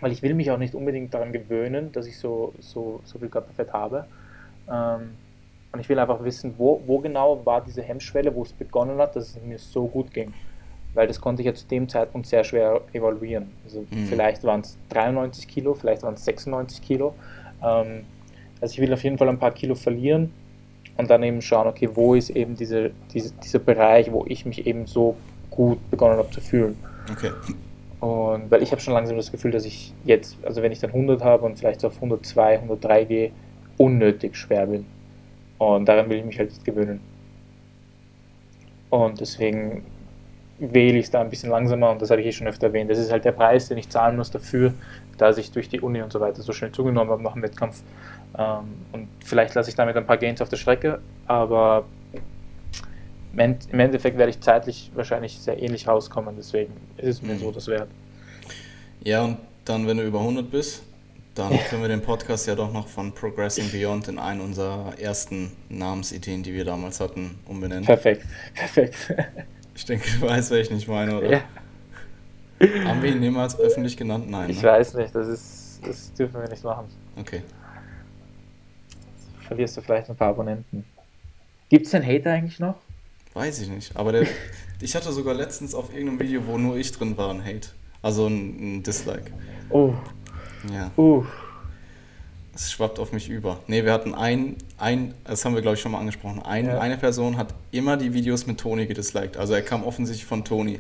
[0.04, 3.30] weil ich will mich auch nicht unbedingt daran gewöhnen, dass ich so, so, so viel
[3.30, 4.06] Körperfett habe.
[4.70, 5.12] Ähm,
[5.74, 9.16] und ich will einfach wissen, wo, wo genau war diese Hemmschwelle, wo es begonnen hat,
[9.16, 10.32] dass es mir so gut ging.
[10.94, 13.52] Weil das konnte ich ja zu dem Zeitpunkt sehr schwer evaluieren.
[13.66, 14.06] Also mhm.
[14.06, 17.16] vielleicht waren es 93 Kilo, vielleicht waren es 96 Kilo.
[17.64, 18.06] Ähm,
[18.62, 20.32] also ich will auf jeden Fall ein paar Kilo verlieren
[20.98, 24.68] und dann eben schauen, okay, wo ist eben diese, diese, dieser Bereich, wo ich mich
[24.68, 25.16] eben so
[25.50, 26.78] gut begonnen habe zu fühlen.
[27.12, 27.32] Okay.
[28.00, 30.92] Und weil ich habe schon langsam das Gefühl, dass ich jetzt, also wenn ich dann
[30.92, 33.32] 100 habe und vielleicht auf 102, 103 gehe,
[33.78, 34.86] unnötig schwer bin.
[35.64, 37.00] Und daran will ich mich halt nicht gewöhnen.
[38.90, 39.84] Und deswegen
[40.60, 42.90] wähle ich es da ein bisschen langsamer und das habe ich eh schon öfter erwähnt.
[42.90, 44.74] Das ist halt der Preis, den ich zahlen muss dafür,
[45.18, 47.82] dass ich durch die Uni und so weiter so schnell zugenommen habe nach dem Wettkampf.
[48.38, 51.86] Ähm, und vielleicht lasse ich damit ein paar Gains auf der Strecke, aber
[53.34, 57.68] im Endeffekt werde ich zeitlich wahrscheinlich sehr ähnlich rauskommen, deswegen ist es mir so das
[57.68, 57.90] wert.
[59.04, 60.84] Ja, und dann, wenn du über 100 bist,
[61.36, 65.52] dann können wir den Podcast ja doch noch von Progressing Beyond in einen unserer ersten
[65.70, 67.86] Namensideen, die wir damals hatten, umbenennen.
[67.86, 68.96] Perfekt, perfekt.
[69.76, 71.32] Ich denke, du weißt, wer ich nicht meine, oder?
[71.32, 71.42] Ja.
[72.86, 74.30] Haben wir ihn niemals öffentlich genannt?
[74.30, 74.52] Nein.
[74.52, 74.70] Ich ne?
[74.70, 76.86] weiß nicht, das ist, das dürfen wir nicht machen.
[77.20, 77.42] Okay.
[79.48, 80.86] Verlierst du vielleicht ein paar Abonnenten.
[81.70, 82.76] Gibt es den Hater eigentlich noch?
[83.34, 83.96] Weiß ich nicht.
[83.98, 84.28] Aber der,
[84.82, 87.70] ich hatte sogar letztens auf irgendeinem Video, wo nur ich drin war, ein Hate.
[88.04, 89.32] Also ein, ein Dislike.
[89.70, 89.94] Oh.
[90.72, 90.92] Ja.
[90.98, 91.26] Uh.
[92.56, 93.60] Es schwappt auf mich über.
[93.68, 96.80] Ne, wir hatten ein, ein, das haben wir glaube ich schon mal angesprochen, ein, ja.
[96.80, 99.38] eine Person hat immer die Videos mit Toni gedisliked.
[99.38, 100.80] Also er kam offensichtlich von Toni.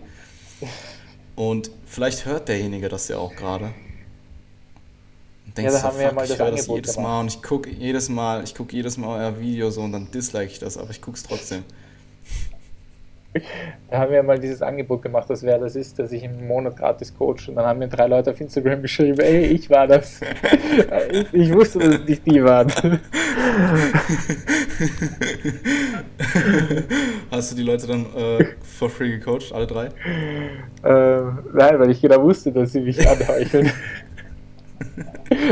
[1.35, 3.73] Und vielleicht hört derjenige das ja auch gerade.
[5.57, 8.09] Denkst ja, da haben wir ja mal das, das jedes Mal und ich gucke jedes
[8.09, 11.01] Mal, ich gucke jedes Mal euer Video so und dann dislike ich das, aber ich
[11.01, 11.63] gucke es trotzdem.
[13.89, 16.77] Da haben wir mal dieses Angebot gemacht, dass wer das ist, dass ich im Monat
[16.77, 17.49] gratis coach.
[17.49, 20.21] Und dann haben mir drei Leute auf Instagram geschrieben, ey, ich war das.
[21.11, 22.71] ich, ich wusste, dass es nicht die waren.
[27.31, 29.89] Hast du die Leute dann äh, for free gecoacht, alle drei?
[30.83, 33.71] Ähm, nein, weil ich genau wusste, dass sie mich anheucheln.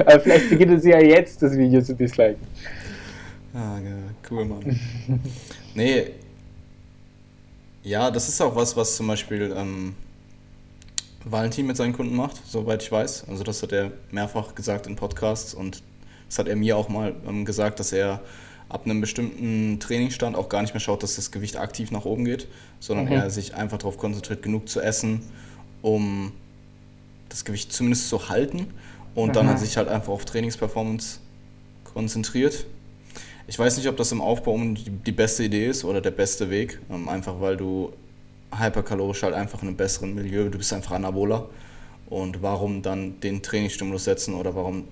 [0.06, 2.42] Aber vielleicht beginnen sie ja jetzt, das Video zu disliken.
[3.54, 3.78] Ah,
[4.30, 4.80] cool, Mann.
[5.74, 6.12] Nee,
[7.84, 9.96] ja, das ist auch was, was zum Beispiel ähm,
[11.26, 13.26] Valentin mit seinen Kunden macht, soweit ich weiß.
[13.28, 15.84] Also das hat er mehrfach gesagt in Podcasts und
[16.28, 18.22] das hat er mir auch mal ähm, gesagt, dass er
[18.70, 22.24] ab einem bestimmten Trainingsstand auch gar nicht mehr schaut, dass das Gewicht aktiv nach oben
[22.24, 22.48] geht,
[22.80, 23.12] sondern mhm.
[23.12, 25.24] er sich einfach darauf konzentriert, genug zu essen,
[25.82, 26.32] um
[27.30, 28.68] das Gewicht zumindest zu halten
[29.14, 29.34] und mhm.
[29.34, 31.20] dann hat sich halt einfach auf Trainingsperformance
[31.84, 32.66] konzentriert
[33.52, 36.80] ich weiß nicht, ob das im Aufbau die beste Idee ist oder der beste Weg,
[36.90, 37.92] ähm, einfach weil du
[38.58, 41.50] hyperkalorisch halt einfach in einem besseren Milieu, du bist einfach Anabola.
[42.10, 44.86] Und warum dann den Trainingsstimulus setzen oder warum.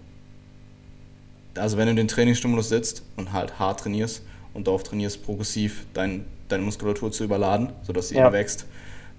[1.55, 6.25] Also, wenn du den Trainingsstimulus setzt und halt hart trainierst und darauf trainierst, progressiv dein,
[6.49, 8.33] deine Muskulatur zu überladen, sodass sie ja.
[8.33, 8.65] wächst,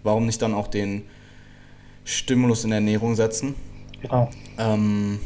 [0.03, 1.05] warum nicht dann auch den
[2.05, 3.55] Stimulus in der Ernährung setzen?
[4.03, 4.28] Genau.
[4.59, 5.18] Ähm,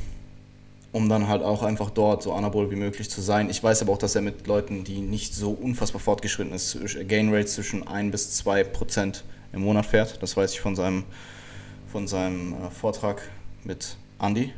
[0.95, 3.51] um dann halt auch einfach dort so anabol wie möglich zu sein.
[3.51, 6.79] Ich weiß aber auch, dass er mit Leuten, die nicht so unfassbar fortgeschritten ist,
[7.09, 10.23] Gain Rates zwischen 1 bis 2 Prozent im Monat fährt.
[10.23, 11.03] Das weiß ich von seinem,
[11.91, 13.23] von seinem äh, Vortrag
[13.65, 14.53] mit Andy,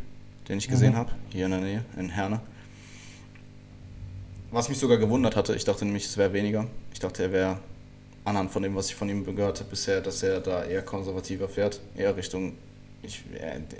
[0.47, 0.97] den ich gesehen mhm.
[0.97, 2.41] habe, hier in der Nähe, in Herne.
[4.51, 6.67] Was mich sogar gewundert hatte, ich dachte nämlich, es wäre weniger.
[6.93, 7.59] Ich dachte, er wäre
[8.27, 11.49] anhand von dem, was ich von ihm gehört habe bisher, dass er da eher konservativer
[11.49, 12.53] fährt, eher Richtung
[13.09, 13.25] ich,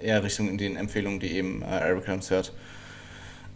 [0.03, 2.53] eher Richtung in den Empfehlungen, die eben äh, Eric Helms hört.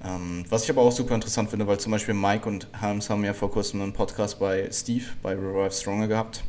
[0.05, 3.25] Ähm, was ich aber auch super interessant finde, weil zum Beispiel Mike und Helms haben
[3.25, 6.43] ja vor kurzem einen Podcast bei Steve, bei Revive Stronger gehabt.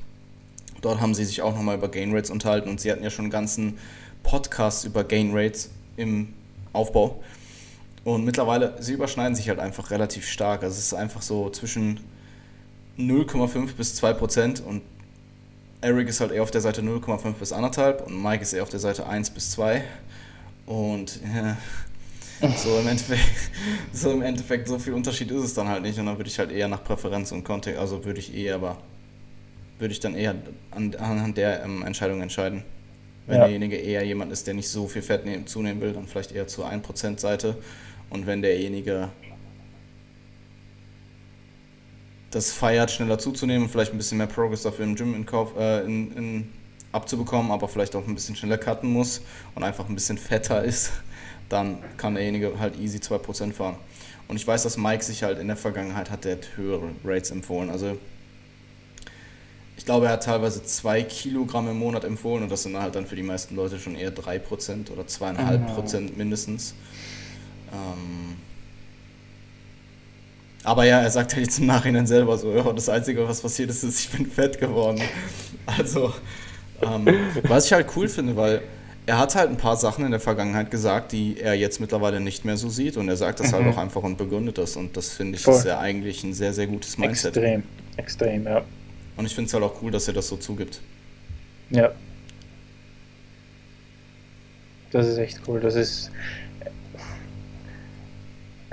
[0.82, 3.26] Dort haben sie sich auch nochmal über Gain Rates unterhalten und sie hatten ja schon
[3.26, 3.78] einen ganzen
[4.24, 6.34] Podcast über Gain Rates im
[6.74, 7.22] Aufbau.
[8.03, 10.63] Und mittlerweile, sie überschneiden sich halt einfach relativ stark.
[10.63, 11.99] Also es ist einfach so zwischen
[12.97, 14.82] 0,5 bis 2 Prozent und
[15.82, 18.69] Eric ist halt eher auf der Seite 0,5 bis 1,5 und Mike ist eher auf
[18.69, 19.84] der Seite 1 bis 2.
[20.67, 21.57] Und ja,
[22.55, 23.21] so im, Endeffekt,
[23.91, 25.97] so im Endeffekt, so viel Unterschied ist es dann halt nicht.
[25.99, 28.77] Und dann würde ich halt eher nach Präferenz und Kontext, also würde ich eher, aber
[29.79, 30.36] würde ich dann eher
[30.69, 32.63] an, anhand der ähm, Entscheidung entscheiden.
[33.25, 33.43] Wenn ja.
[33.45, 36.47] derjenige eher jemand ist, der nicht so viel Fett nehmen, zunehmen will, dann vielleicht eher
[36.47, 37.57] zur 1% Seite.
[38.09, 39.09] Und wenn derjenige
[42.32, 45.55] das feiert, schneller zuzunehmen und vielleicht ein bisschen mehr Progress dafür im Gym in Kauf,
[45.57, 46.49] äh, in, in,
[46.93, 49.21] abzubekommen, aber vielleicht auch ein bisschen schneller cutten muss
[49.55, 50.91] und einfach ein bisschen fetter ist,
[51.47, 53.75] dann kann derjenige halt easy 2% fahren.
[54.27, 57.69] Und ich weiß, dass Mike sich halt in der Vergangenheit hat der höhere Rates empfohlen.
[57.69, 57.97] Also
[59.77, 63.05] ich glaube, er hat teilweise 2 Kilogramm im Monat empfohlen und das sind halt dann
[63.05, 66.17] für die meisten Leute schon eher 3% oder 2,5% mhm.
[66.17, 66.75] mindestens.
[67.73, 68.38] Ähm,
[70.64, 73.70] aber ja, er sagt halt jetzt im Nachhinein selber so, ja, das Einzige, was passiert
[73.70, 75.01] ist, ist, ich bin fett geworden.
[75.66, 76.14] Also,
[76.82, 77.07] ähm,
[77.43, 78.62] was ich halt cool finde, weil
[79.05, 82.45] er hat halt ein paar Sachen in der Vergangenheit gesagt, die er jetzt mittlerweile nicht
[82.45, 83.68] mehr so sieht und er sagt das halt mhm.
[83.68, 85.55] halt auch einfach und begründet das und das finde ich Voll.
[85.55, 87.38] ist ja eigentlich ein sehr, sehr gutes Mindset.
[87.38, 87.64] Extrem,
[87.97, 88.64] extrem, ja.
[89.18, 90.82] Und ich finde es halt auch cool, dass er das so zugibt.
[91.70, 91.91] Ja.
[94.91, 95.59] Das ist echt cool.
[95.59, 96.12] Das ist,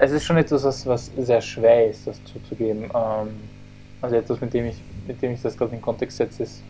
[0.00, 2.84] es ist schon etwas, was, was sehr schwer ist, das zuzugeben.
[2.84, 3.28] Ähm,
[4.00, 4.76] also etwas, mit dem ich,
[5.06, 6.62] mit dem ich das gerade in Kontext setze, ist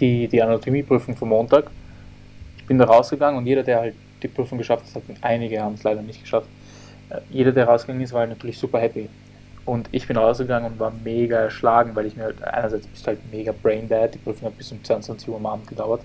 [0.00, 1.70] die, die Anatomieprüfung vom Montag.
[2.56, 5.84] Ich bin da rausgegangen und jeder, der halt die Prüfung geschafft hat, einige haben es
[5.84, 6.48] leider nicht geschafft,
[7.10, 9.08] äh, jeder, der rausgegangen ist, war halt natürlich super happy.
[9.64, 13.08] Und ich bin rausgegangen und war mega erschlagen, weil ich mir halt, einerseits bist du
[13.08, 16.02] halt mega brain dead, die Prüfung hat bis um 22 Uhr am Abend gedauert.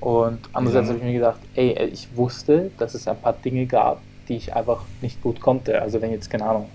[0.00, 0.94] Und andererseits ja.
[0.94, 4.00] habe ich mir gedacht, ey, ich wusste, dass es ein paar Dinge gab,
[4.30, 5.82] die ich einfach nicht gut konnte.
[5.82, 6.70] Also wenn jetzt, keine Ahnung,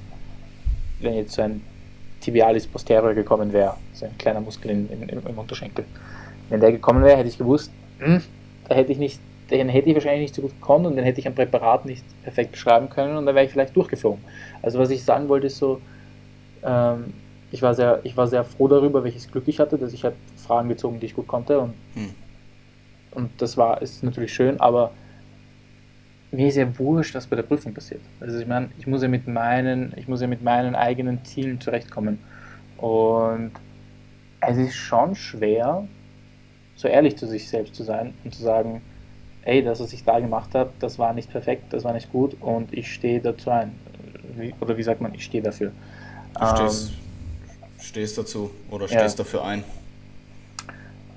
[0.99, 1.61] wenn jetzt so ein
[2.19, 5.85] Tibialis posterior gekommen wäre, so ein kleiner Muskel in, in, im Unterschenkel,
[6.49, 8.21] wenn der gekommen wäre, hätte ich gewusst, hm,
[8.67, 11.21] da hätte ich nicht, den hätte ich wahrscheinlich nicht so gut gekonnt und den hätte
[11.21, 14.21] ich ein Präparat nicht perfekt beschreiben können und dann wäre ich vielleicht durchgeflogen.
[14.61, 15.79] Also was ich sagen wollte ist so,
[16.61, 17.13] ähm,
[17.51, 20.15] ich, war sehr, ich war sehr froh darüber, welches Glück ich hatte, dass ich halt
[20.35, 22.09] Fragen gezogen, die ich gut konnte und, hm.
[23.11, 24.91] und das war, ist natürlich schön, aber
[26.35, 28.01] mir ist ja wurscht, was bei der Prüfung passiert.
[28.19, 31.59] Also ich meine, ich muss ja mit meinen, ich muss ja mit meinen eigenen Zielen
[31.59, 32.19] zurechtkommen.
[32.77, 33.51] Und
[34.41, 35.87] es ist schon schwer,
[36.75, 38.81] so ehrlich zu sich selbst zu sein und zu sagen,
[39.43, 42.35] ey, das, was ich da gemacht habe, das war nicht perfekt, das war nicht gut
[42.41, 43.71] und ich stehe dazu ein.
[44.35, 45.71] Wie, oder wie sagt man, ich stehe dafür.
[46.37, 46.95] Du stehst, ähm,
[47.79, 49.23] stehst dazu oder stehst ja.
[49.23, 49.63] dafür ein.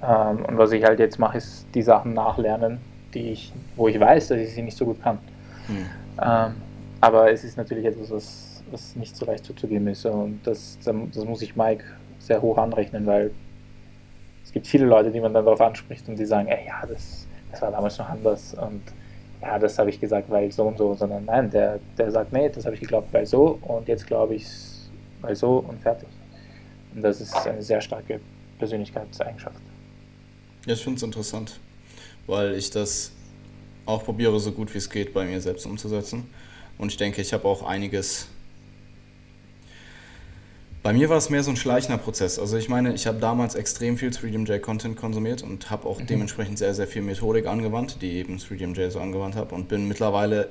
[0.03, 2.79] Ähm, und was ich halt jetzt mache, ist die Sachen nachlernen,
[3.15, 5.19] die ich, wo ich weiß, dass ich sie nicht so gut kann.
[5.67, 5.87] Hm.
[6.23, 6.55] Ähm,
[7.01, 10.05] aber es ist natürlich etwas, was, was nicht so leicht zuzugeben ist.
[10.05, 11.85] Und das, das muss ich Mike
[12.19, 13.31] sehr hoch anrechnen, weil
[14.45, 17.27] es gibt viele Leute, die man dann darauf anspricht und die sagen, ey, ja, das,
[17.51, 18.83] das war damals noch anders und
[19.41, 22.49] ja, das habe ich gesagt, weil so und so, sondern nein, der, der sagt, nee,
[22.49, 24.91] das habe ich geglaubt, weil so und jetzt glaube ich es,
[25.21, 26.09] weil so und fertig.
[26.95, 28.21] Und das ist eine sehr starke
[28.59, 29.61] Persönlichkeitseigenschaft.
[30.67, 31.61] Ja, ich finde es interessant
[32.29, 33.11] weil ich das
[33.87, 36.31] auch probiere, so gut wie es geht, bei mir selbst umzusetzen.
[36.77, 38.29] Und ich denke, ich habe auch einiges.
[40.83, 42.39] Bei mir war es mehr so ein schleichender Prozess.
[42.39, 46.07] Also ich meine, ich habe damals extrem viel 3DMJ-Content konsumiert und habe auch mhm.
[46.07, 50.49] dementsprechend sehr, sehr viel Methodik angewandt, die eben 3DMJ so angewandt habe und bin mittlerweile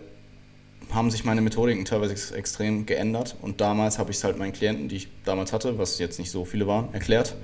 [0.93, 4.87] haben sich meine Methodiken teilweise extrem geändert und damals habe ich es halt meinen Klienten,
[4.87, 7.35] die ich damals hatte, was jetzt nicht so viele waren, erklärt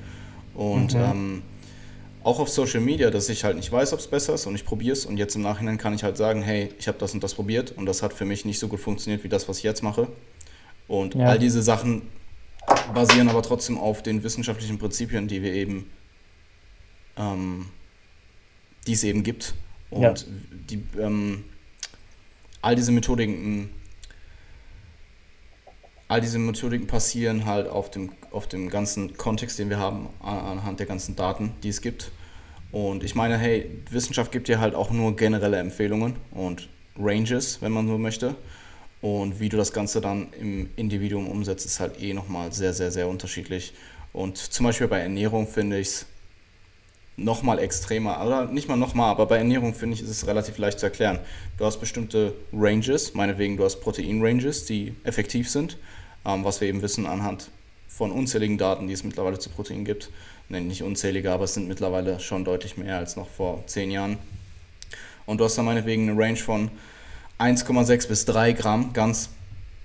[0.54, 1.02] und mhm.
[1.02, 1.42] ähm,
[2.24, 4.66] auch auf Social Media, dass ich halt nicht weiß, ob es besser ist und ich
[4.66, 7.24] probiere es und jetzt im Nachhinein kann ich halt sagen, hey, ich habe das und
[7.24, 9.64] das probiert und das hat für mich nicht so gut funktioniert wie das, was ich
[9.64, 10.08] jetzt mache.
[10.88, 11.28] Und ja.
[11.28, 12.04] all diese Sachen
[12.94, 15.90] basieren aber trotzdem auf den wissenschaftlichen Prinzipien, die wir eben
[17.18, 17.68] ähm,
[18.88, 19.54] die es eben gibt.
[19.90, 20.14] Und Ja.
[20.70, 21.44] die, ähm,
[22.62, 23.70] all diese Methodiken,
[26.14, 30.38] all diese Methodiken passieren halt auf dem, auf dem ganzen Kontext, den wir haben, an-
[30.38, 32.12] anhand der ganzen Daten, die es gibt.
[32.72, 37.72] Und ich meine, hey, Wissenschaft gibt dir halt auch nur generelle Empfehlungen und Ranges, wenn
[37.72, 38.36] man so möchte.
[39.02, 42.92] Und wie du das Ganze dann im Individuum umsetzt, ist halt eh nochmal sehr, sehr,
[42.92, 43.74] sehr unterschiedlich.
[44.14, 46.06] Und zum Beispiel bei Ernährung finde ich es
[47.18, 50.80] nochmal extremer, oder nicht mal nochmal, aber bei Ernährung finde ich, ist es relativ leicht
[50.80, 51.20] zu erklären.
[51.58, 55.78] Du hast bestimmte Ranges, meinetwegen du hast Protein-Ranges, die effektiv sind,
[56.24, 57.50] was wir eben wissen anhand
[57.88, 60.10] von unzähligen Daten, die es mittlerweile zu Protein gibt.
[60.50, 64.18] Nein, nicht unzählige, aber es sind mittlerweile schon deutlich mehr als noch vor zehn Jahren.
[65.26, 66.70] Und du hast dann meinetwegen eine Range von
[67.40, 69.30] 1,6 bis 3 Gramm, ganz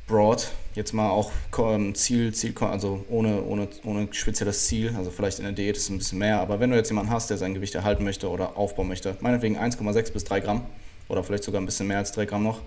[0.06, 0.48] broad.
[0.74, 4.94] Jetzt mal auch ähm, Ziel, Ziel, also ohne, ohne, ohne spezielles Ziel.
[4.96, 7.12] Also vielleicht in der Diät ist es ein bisschen mehr, aber wenn du jetzt jemanden
[7.12, 10.62] hast, der sein Gewicht erhalten möchte oder aufbauen möchte, meinetwegen 1,6 bis 3 Gramm
[11.08, 12.60] oder vielleicht sogar ein bisschen mehr als 3 Gramm noch.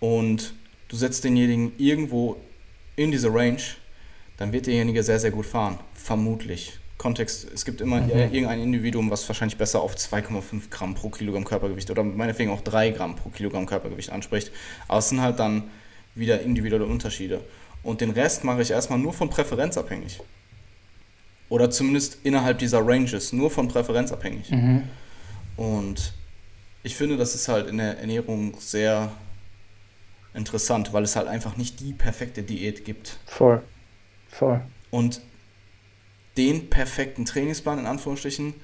[0.00, 0.54] Und
[0.88, 2.36] du setzt denjenigen irgendwo
[2.96, 3.60] in diese Range,
[4.38, 5.78] dann wird derjenige sehr, sehr gut fahren.
[5.94, 6.78] Vermutlich.
[6.98, 8.10] Kontext, es gibt immer Mhm.
[8.10, 12.90] irgendein Individuum, was wahrscheinlich besser auf 2,5 Gramm pro Kilogramm Körpergewicht oder meinetwegen auch 3
[12.90, 14.50] Gramm pro Kilogramm Körpergewicht anspricht.
[14.88, 15.64] Aber es sind halt dann
[16.14, 17.42] wieder individuelle Unterschiede.
[17.82, 20.20] Und den Rest mache ich erstmal nur von Präferenz abhängig.
[21.50, 24.50] Oder zumindest innerhalb dieser Ranges, nur von Präferenz abhängig.
[24.50, 24.82] Mhm.
[25.56, 26.12] Und
[26.82, 29.12] ich finde, das ist halt in der Ernährung sehr
[30.36, 33.18] interessant, weil es halt einfach nicht die perfekte Diät gibt.
[33.26, 33.62] Voll.
[34.28, 34.60] Voll.
[34.90, 35.20] Und
[36.36, 38.54] den perfekten Trainingsplan in Anführungsstrichen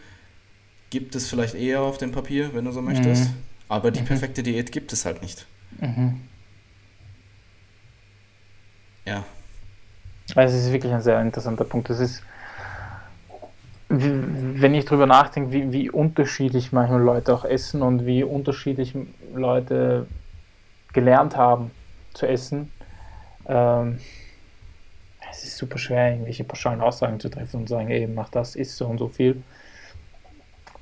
[0.91, 3.31] gibt es vielleicht eher auf dem Papier, wenn du so möchtest.
[3.31, 3.35] Mhm.
[3.69, 4.07] Aber die Mhm.
[4.07, 5.47] perfekte Diät gibt es halt nicht.
[5.81, 6.21] Mhm.
[9.07, 9.25] Ja.
[10.35, 11.89] Also es ist wirklich ein sehr interessanter Punkt.
[11.91, 12.23] Das ist,
[13.89, 18.95] wenn ich drüber nachdenke, wie, wie unterschiedlich manchmal Leute auch essen und wie unterschiedlich
[19.35, 20.07] Leute
[20.93, 21.71] gelernt haben
[22.15, 22.73] zu essen,
[23.47, 24.01] ähm,
[25.31, 28.77] es ist super schwer, irgendwelche pauschalen Aussagen zu treffen und sagen, ey, mach das, isst
[28.77, 29.43] so und so viel.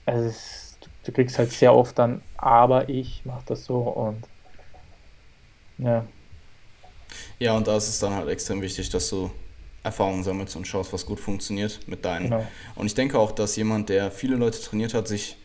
[0.07, 3.79] Also es ist, du, du kriegst halt sehr oft dann, aber ich mach das so
[3.81, 4.29] und
[5.79, 6.07] ja,
[7.39, 9.31] Ja, und da ist es dann halt extrem wichtig, dass du
[9.83, 12.31] Erfahrungen sammelst und schaust, was gut funktioniert mit deinen.
[12.31, 12.53] genau.
[12.75, 15.37] Und ich denke auch, dass jemand, der viele Leute trainiert hat, sich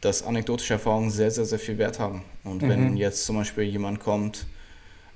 [0.00, 2.22] dass anekdotische Erfahrungen sehr, sehr, sehr viel Wert haben.
[2.44, 2.96] Und wenn Mhm.
[2.96, 4.46] jetzt zum Beispiel jemand kommt,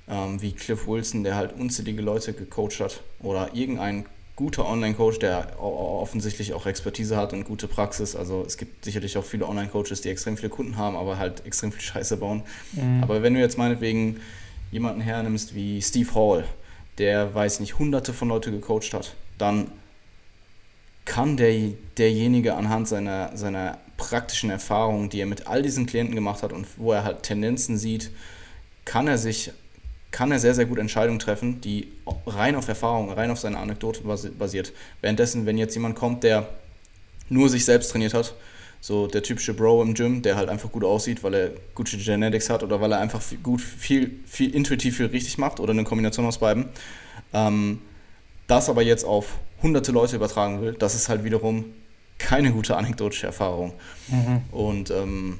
[0.09, 4.05] ähm, wie Cliff Wilson, der halt unzählige Leute gecoacht hat, oder irgendein
[4.35, 8.15] guter Online-Coach, der offensichtlich auch Expertise hat und gute Praxis.
[8.15, 11.71] Also es gibt sicherlich auch viele Online-Coaches, die extrem viele Kunden haben, aber halt extrem
[11.71, 12.41] viel Scheiße bauen.
[12.73, 13.03] Mhm.
[13.03, 14.19] Aber wenn du jetzt meinetwegen
[14.71, 16.45] jemanden hernimmst wie Steve Hall,
[16.97, 19.71] der, weiß nicht, hunderte von Leute gecoacht hat, dann
[21.05, 26.43] kann der, derjenige anhand seiner, seiner praktischen Erfahrungen, die er mit all diesen Klienten gemacht
[26.43, 28.11] hat und wo er halt Tendenzen sieht,
[28.85, 29.51] kann er sich,
[30.11, 31.87] kann er sehr, sehr gut Entscheidungen treffen, die
[32.25, 34.73] rein auf Erfahrung, rein auf seine Anekdote basi- basiert.
[35.01, 36.47] Währenddessen, wenn jetzt jemand kommt, der
[37.29, 38.33] nur sich selbst trainiert hat,
[38.81, 42.49] so der typische Bro im Gym, der halt einfach gut aussieht, weil er gute Genetics
[42.49, 45.85] hat oder weil er einfach viel, gut, viel, viel intuitiv viel richtig macht oder eine
[45.85, 46.65] Kombination aus beiden,
[47.33, 47.79] ähm,
[48.47, 51.65] das aber jetzt auf hunderte Leute übertragen will, das ist halt wiederum
[52.19, 53.73] keine gute anekdotische Erfahrung.
[54.09, 54.41] Mhm.
[54.51, 55.39] Und ähm,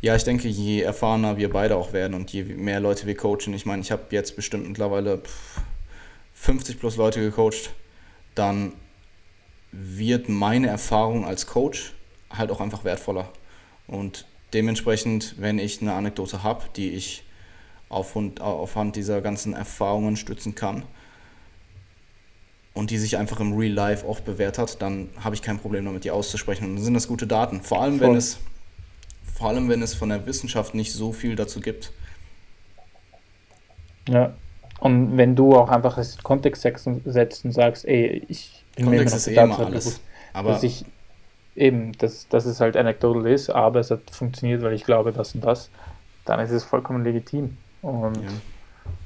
[0.00, 3.54] ja, ich denke, je erfahrener wir beide auch werden und je mehr Leute wir coachen,
[3.54, 5.60] ich meine, ich habe jetzt bestimmt mittlerweile pff,
[6.34, 7.70] 50 plus Leute gecoacht,
[8.34, 8.72] dann
[9.72, 11.94] wird meine Erfahrung als Coach
[12.30, 13.28] halt auch einfach wertvoller.
[13.86, 17.24] Und dementsprechend, wenn ich eine Anekdote habe, die ich
[17.88, 20.84] aufhand, aufhand dieser ganzen Erfahrungen stützen kann
[22.74, 25.84] und die sich einfach im Real Life auch bewährt hat, dann habe ich kein Problem
[25.84, 26.64] damit, die auszusprechen.
[26.64, 27.60] Und dann sind das gute Daten.
[27.62, 28.38] Vor allem, wenn es,
[29.34, 31.92] vor allem, wenn es von der Wissenschaft nicht so viel dazu gibt.
[34.08, 34.34] Ja.
[34.80, 38.96] Und wenn du auch einfach das Kontext setzen- setzt und sagst, ey, ich bin mir
[38.96, 39.84] Kontext ist noch eh immer alles.
[39.84, 40.00] bewusst,
[40.32, 40.84] Aber dass ich
[41.54, 45.34] eben, dass, dass es halt anecdotal ist, aber es hat funktioniert, weil ich glaube, das
[45.34, 45.70] und das,
[46.24, 47.56] dann ist es vollkommen legitim.
[47.82, 48.28] Und ja.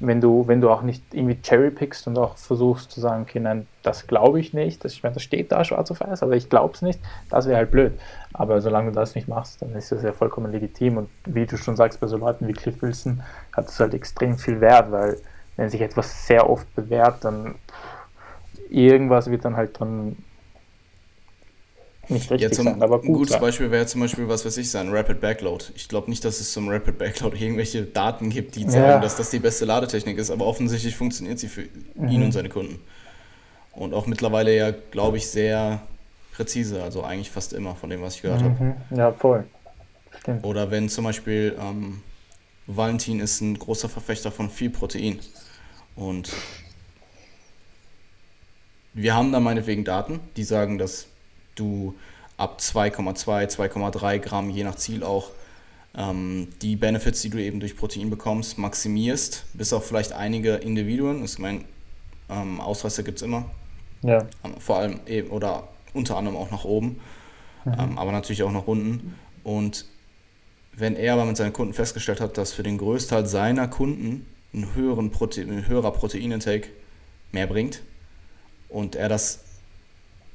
[0.01, 3.67] Wenn du, wenn du auch nicht irgendwie cherrypickst und auch versuchst zu sagen, okay, nein,
[3.83, 6.49] das glaube ich nicht, das, ich meine, das steht da schwarz auf weiß, aber ich
[6.49, 7.01] glaube es nicht,
[7.31, 7.99] das wäre halt blöd.
[8.33, 10.99] Aber solange du das nicht machst, dann ist das ja vollkommen legitim.
[10.99, 13.23] Und wie du schon sagst, bei so Leuten wie Cliff Wilson
[13.53, 15.19] hat es halt extrem viel Wert, weil
[15.57, 17.57] wenn sich etwas sehr oft bewährt, dann
[18.71, 20.17] irgendwas wird dann halt dann
[22.11, 23.41] nicht richtig Ja, zum, sein, aber ein gut gutes sein.
[23.41, 25.67] Beispiel wäre zum Beispiel, was weiß ich, sein Rapid Backload.
[25.75, 28.99] Ich glaube nicht, dass es zum Rapid Backload irgendwelche Daten gibt, die sagen, Ja.
[29.01, 32.23] dass das die beste Ladetechnik ist, aber offensichtlich funktioniert sie für ihn Mhm.
[32.25, 32.81] und seine Kunden.
[33.73, 35.83] Und auch mittlerweile ja, glaube ich, sehr
[36.33, 38.63] präzise, also eigentlich fast immer von dem, was ich gehört habe.
[38.91, 38.97] Mhm.
[38.97, 39.45] Ja, voll.
[40.21, 40.45] Stimmt.
[40.45, 42.01] Oder wenn zum Beispiel ähm,
[42.67, 45.21] Valentin ist ein großer Verfechter von viel Protein.
[45.97, 46.31] Und
[48.95, 51.07] wir haben da meinetwegen Daten, die sagen, dass
[51.59, 51.95] du
[52.37, 55.31] ab 2,2, 2,3 Gramm, je nach Ziel auch,
[55.97, 61.25] ähm, die Benefits, die du eben durch Protein bekommst, maximierst, bis auf vielleicht einige Individuen.
[61.25, 61.65] Ich meine,
[62.29, 63.47] ähm, Ausreißer gibt es immer.
[64.03, 64.27] Ja.
[64.45, 67.01] Ähm, vor allem eben, oder unter anderem auch nach oben,
[67.67, 69.15] ähm, aber natürlich auch nach unten.
[69.43, 69.87] Und
[70.77, 74.75] wenn er aber mit seinen Kunden festgestellt hat, dass für den Größteil seiner Kunden ein,
[74.75, 76.69] höheren Prote ein höherer Proteinintake
[77.33, 77.83] mehr bringt
[78.69, 79.41] und er das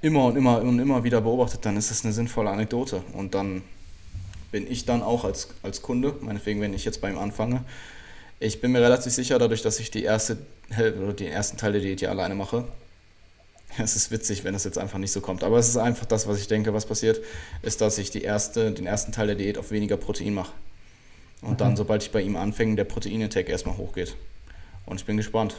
[0.03, 3.01] immer und immer und immer wieder beobachtet, dann ist das eine sinnvolle Anekdote.
[3.13, 3.63] Und dann
[4.51, 7.63] bin ich dann auch als, als Kunde, meinetwegen, wenn ich jetzt bei ihm anfange,
[8.39, 10.37] ich bin mir relativ sicher, dadurch, dass ich die erste
[10.69, 12.65] oder den ersten Teil der Diät hier alleine mache.
[13.77, 15.43] Es ist witzig, wenn es jetzt einfach nicht so kommt.
[15.43, 17.21] Aber es ist einfach das, was ich denke, was passiert,
[17.61, 20.51] ist, dass ich die erste, den ersten Teil der Diät auf weniger Protein mache.
[21.41, 24.15] Und dann, sobald ich bei ihm anfange, der Proteinintake erstmal hochgeht.
[24.85, 25.55] Und ich bin gespannt.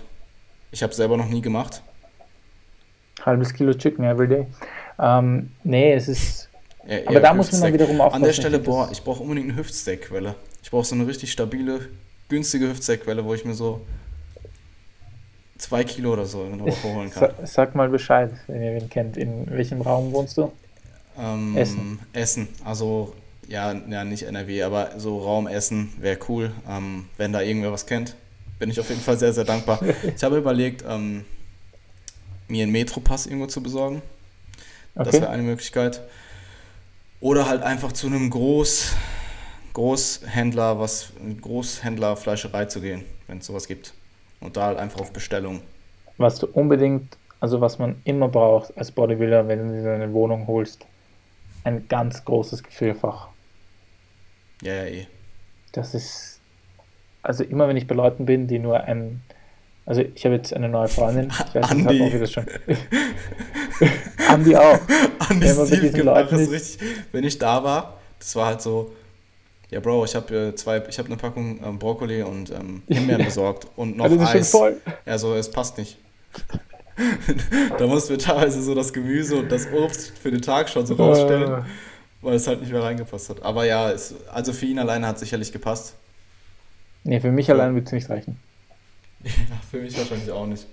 [0.70, 1.82] Ich habe es selber noch nie gemacht.
[3.22, 4.46] Halbes Kilo Chicken every day.
[4.98, 6.48] Ähm, nee, es ist.
[6.86, 8.22] Eher- aber da muss man dann wiederum aufpassen.
[8.22, 10.34] An der Stelle, boah, ich brauche unbedingt eine Hüftsteak-Quelle.
[10.62, 11.88] Ich brauche so eine richtig stabile,
[12.28, 13.80] günstige Hüftsteak-Quelle, wo ich mir so
[15.58, 17.30] zwei Kilo oder so in der Woche holen kann.
[17.40, 19.16] Sa sag mal Bescheid, wenn ihr wen kennt.
[19.16, 20.52] In welchem Raum wohnst du?
[21.18, 21.98] Ähm, Essen.
[22.12, 22.48] Essen.
[22.64, 23.14] Also,
[23.48, 26.50] ja, ja, nicht NRW, aber so Raum Essen wäre cool.
[26.68, 28.14] Ähm, wenn da irgendwer was kennt,
[28.58, 29.80] bin ich auf jeden Fall sehr, sehr dankbar.
[30.16, 31.24] Ich habe überlegt, ähm,
[32.54, 34.00] mir einen Metropass irgendwo zu besorgen.
[34.94, 35.22] Das Okay.
[35.22, 36.00] wäre eine Möglichkeit.
[37.20, 38.92] Oder halt einfach zu einem Groß,
[39.72, 43.92] Großhändler, was Großhändler Fleischerei zu gehen, wenn es sowas gibt.
[44.40, 45.62] Und da halt einfach auf Bestellung.
[46.16, 50.46] Was du unbedingt, also was man immer braucht als Bodybuilder, wenn du dir eine Wohnung
[50.46, 50.86] holst,
[51.64, 53.28] ein ganz großes Gefrierfach.
[54.62, 55.06] Ja, ja, eh.
[55.72, 56.38] Das ist,
[57.22, 59.22] also immer wenn ich bei Leuten bin, die nur ein,
[59.86, 62.08] also ich habe jetzt eine neue Freundin, ich weiß nicht, Andi.
[62.08, 62.46] ihr das schon.
[64.28, 64.78] Andi auch.
[65.28, 68.92] Andi mit Steve so ist- richtig, wenn ich da war, das war halt so,
[69.70, 73.24] ja Bro, ich habe äh, zwei, ich habe eine Packung ähm, Brokkoli und ähm, Himbeeren
[73.26, 74.50] besorgt und noch Also das ist schon Eis.
[74.50, 74.76] voll.
[75.06, 75.98] Ja, so, es passt nicht.
[77.78, 80.94] da mussten wir teilweise so das Gemüse und das Obst für den Tag schon so
[80.94, 81.62] rausstellen, Äh,
[82.22, 83.42] weil es halt nicht mehr reingepasst hat.
[83.42, 85.94] Aber ja, es, also für ihn alleine hat es sicherlich gepasst.
[87.02, 88.38] nee, für mich allein wird es nicht reichen.
[89.24, 89.30] Ja,
[89.70, 90.66] für mich wahrscheinlich auch nicht.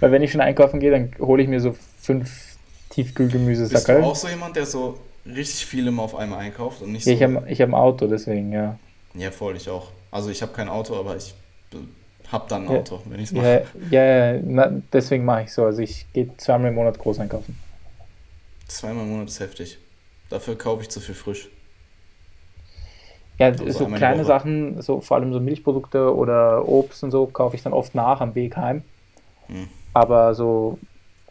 [0.00, 4.02] Weil wenn ich schon einkaufen gehe, dann hole ich mir so fünf Bist du Tiefkühlgemüsesackerl.
[4.02, 7.16] auch so jemand, der so richtig viel immer auf einmal einkauft und nicht Ja, so...
[7.16, 8.78] ich habe ich hab ein Auto, deswegen, ja.
[9.14, 9.88] Ja, voll, ich auch.
[10.10, 11.34] Also ich habe kein Auto, aber ich
[12.30, 12.78] habe dann ein Ja.
[12.80, 13.66] Auto, wenn ich es mache.
[13.90, 15.64] Ja, ja, ja na, deswegen mache ich so.
[15.64, 17.58] Also ich gehe zweimal im Monat groß einkaufen.
[18.68, 19.78] Zweimal im Monat ist heftig.
[20.30, 21.48] Dafür kaufe ich zu viel frisch.
[23.38, 24.24] Ja, Also so kleine Woche.
[24.24, 28.20] Sachen, so vor allem so Milchprodukte oder Obst und so, kaufe ich dann oft nach
[28.20, 28.84] am Weg heim.
[29.48, 29.68] Hm.
[29.92, 30.80] Aber so,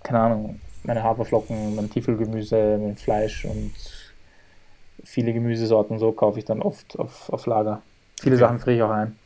[0.04, 3.74] keine Ahnung, meine Haferflocken, mein Tiefkühlgemüse, mein Fleisch und
[5.04, 7.84] viele Gemüsesorten und so kaufe ich dann oft auf, auf Lager.
[8.22, 8.38] Viele Okay.
[8.38, 9.20] Sachen friere ich auch ein.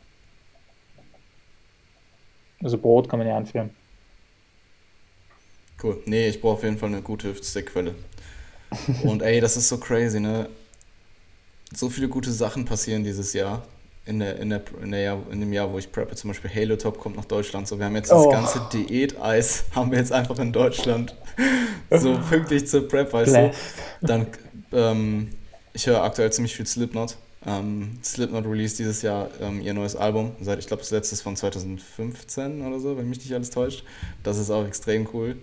[2.61, 3.77] Also Brot kann man ja einfrieren.
[5.81, 6.01] Cool.
[6.05, 7.95] Nee, ich brauche auf jeden Fall eine gute Hüftsteak-Quelle.
[9.03, 10.49] Und ey, das ist so crazy, ne?
[11.73, 13.63] So viele gute Sachen passieren dieses Jahr.
[14.07, 16.51] In, der, in, der, in, der Jahr, in dem Jahr, wo ich preppe, zum Beispiel
[16.53, 17.67] Halo Top kommt nach Deutschland.
[17.67, 18.29] So, wir haben jetzt das Oh.
[18.29, 21.15] ganze Diät-Eis, haben wir jetzt einfach in Deutschland.
[21.89, 23.51] So pünktlich zur Prep, weißt du?
[24.01, 24.27] Dann,
[24.71, 25.29] ähm,
[25.73, 27.17] ich höre aktuell ziemlich viel Slipknot.
[27.47, 30.33] Ähm, Slipknot released dieses Jahr ähm, ihr neues Album.
[30.39, 33.83] Seit, ich glaube, das letzte ist von 2015 oder so, wenn mich nicht alles täuscht.
[34.21, 35.35] Das ist auch extrem cool.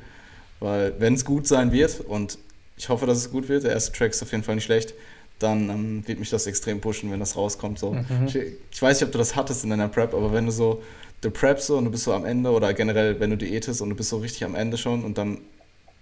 [0.61, 2.39] Weil, wenn es gut sein wird, und
[2.77, 4.95] ich hoffe, dass es gut wird, der erste Track ist auf jeden Fall nicht schlecht,
[5.43, 7.79] dann ähm, wird mich das extrem pushen, wenn das rauskommt.
[7.79, 7.93] So.
[7.93, 8.27] Mhm.
[8.27, 10.83] Ich, ich weiß nicht, ob du das hattest in deiner Prep, aber wenn du so,
[11.21, 13.91] du preppst so und du bist so am Ende oder generell, wenn du diätest und
[13.91, 15.39] du bist so richtig am Ende schon und dann,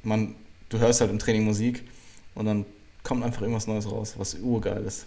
[0.03, 0.35] man,
[0.69, 1.83] du hörst halt im Training Musik
[2.35, 2.67] und dann
[3.03, 5.07] kommt einfach irgendwas Neues raus, was urgeil ist.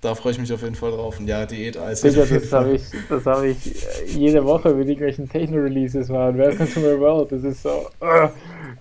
[0.00, 1.18] Da freue ich mich auf jeden Fall drauf.
[1.18, 2.02] Und ja, Diät-Eis.
[2.02, 6.10] Digga, auf jeden das habe ich, das hab ich äh, jede Woche mit irgendwelchen Techno-Releases
[6.10, 6.36] machen.
[6.36, 7.32] Welcome to my world.
[7.32, 7.88] Das ist so.
[8.00, 8.28] äh.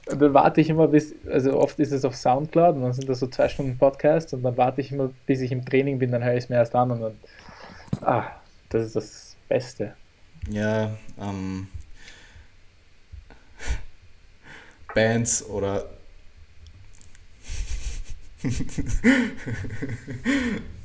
[0.10, 3.08] Und dann warte ich immer bis, also oft ist es auf Soundcloud und dann sind
[3.08, 6.12] das so zwei Stunden Podcast und dann warte ich immer, bis ich im Training bin,
[6.12, 7.16] dann höre ich es mir erst an und dann.
[8.02, 8.26] Ah,
[8.70, 9.94] das ist das Beste.
[10.50, 11.68] Ja, ähm,
[14.94, 15.86] Bands oder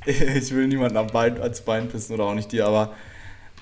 [0.05, 2.95] ich will niemanden am Bein, als Bein pissen oder auch nicht dir, aber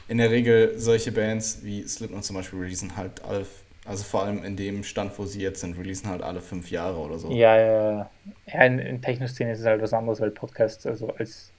[0.07, 3.49] in der Regel solche Bands wie Slipknot zum Beispiel releasen halt Alf,
[3.87, 6.97] Also vor allem in dem Stand, wo sie jetzt sind, releasen halt alle fünf Jahre
[6.97, 7.31] oder so.
[7.31, 8.09] Ja, ja,
[8.45, 8.65] ja.
[8.65, 11.51] In, in Techno-Szene ist es halt was anderes, weil Podcasts, also als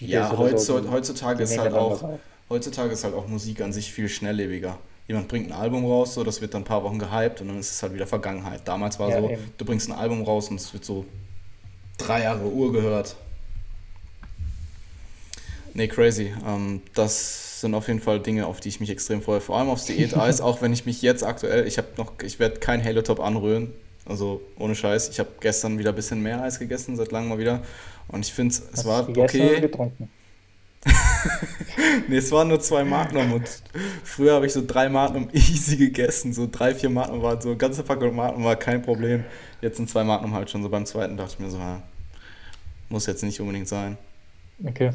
[0.00, 2.18] Ja, heutzutage, so, heutzutage ist halt auch,
[2.50, 4.76] heutzutage ist halt auch Musik an sich viel schnelllebiger.
[5.06, 7.58] Jemand bringt ein Album raus, so das wird dann ein paar Wochen gehypt und dann
[7.60, 8.62] ist es halt wieder Vergangenheit.
[8.64, 9.52] Damals war ja, so, eben.
[9.56, 11.06] du bringst ein Album raus und es wird so
[11.96, 13.14] drei Jahre Uhr gehört.
[15.74, 16.32] Nee, crazy.
[16.44, 19.40] Ähm, das sind auf jeden Fall Dinge, auf die ich mich extrem freue.
[19.40, 22.60] Vor allem aufs Diät-Eis, auch wenn ich mich jetzt aktuell, ich habe noch, ich werde
[22.60, 23.72] kein Halo Top anrühren.
[24.04, 25.08] Also ohne Scheiß.
[25.08, 27.62] Ich habe gestern wieder ein bisschen mehr Eis gegessen, seit langem mal wieder.
[28.08, 29.60] Und ich finde, es war okay.
[29.60, 30.10] getrunken?
[32.08, 33.48] nee, es waren nur zwei Magnum und
[34.02, 36.32] früher habe ich so drei Magnum easy gegessen.
[36.32, 39.24] So drei, vier Magnum waren so, ganze Packung Magnum war kein Problem.
[39.60, 41.80] Jetzt sind zwei Magnum halt schon so beim zweiten, dachte ich mir so, ja,
[42.88, 43.96] muss jetzt nicht unbedingt sein.
[44.64, 44.92] Okay.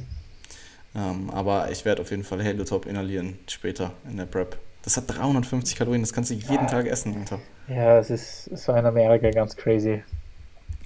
[0.97, 4.57] Ähm, aber ich werde auf jeden Fall Halo Top inhalieren später in der Prep.
[4.83, 6.65] Das hat 350 Kalorien, das kannst du jeden ja.
[6.65, 7.39] Tag essen, Alter.
[7.67, 10.01] Ja, es ist so in Amerika ganz crazy.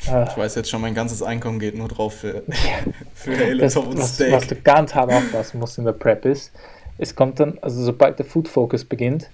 [0.07, 0.25] Ah.
[0.29, 2.43] Ich weiß jetzt schon, mein ganzes Einkommen geht nur drauf für,
[3.13, 4.33] für Halo Top und was, Steak.
[4.33, 6.51] Was du ganz hart aufpassen musst in der Prep ist,
[6.97, 9.29] es kommt dann, also sobald der Food Focus beginnt,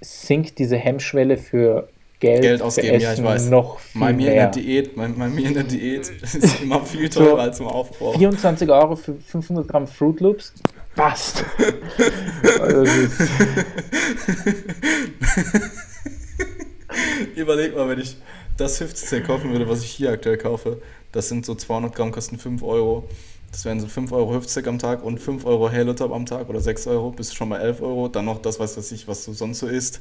[0.00, 1.88] sinkt diese Hemmschwelle für
[2.20, 3.50] Geld, Geld ausgeben, ja, ich weiß.
[3.50, 4.30] Noch viel bei mir mehr.
[4.30, 7.60] in der Diät, bei, bei mir in der Diät ist immer viel teurer so, als
[7.60, 8.12] im Aufbau.
[8.12, 10.52] 24 Euro für 500 Gramm Fruit Loops,
[10.94, 11.44] passt.
[17.36, 18.16] Überleg mal, wenn ich
[18.56, 20.80] das 50 kaufen würde, was ich hier aktuell kaufe,
[21.12, 23.08] das sind so 200 Gramm, kosten 5 Euro.
[23.50, 26.48] Das wären so 5 Euro Hüftstick am Tag und 5 Euro Halo Top am Tag
[26.48, 28.08] oder 6 Euro, bist schon bei 11 Euro.
[28.08, 30.00] Dann noch das, was weiß ich, was du sonst so isst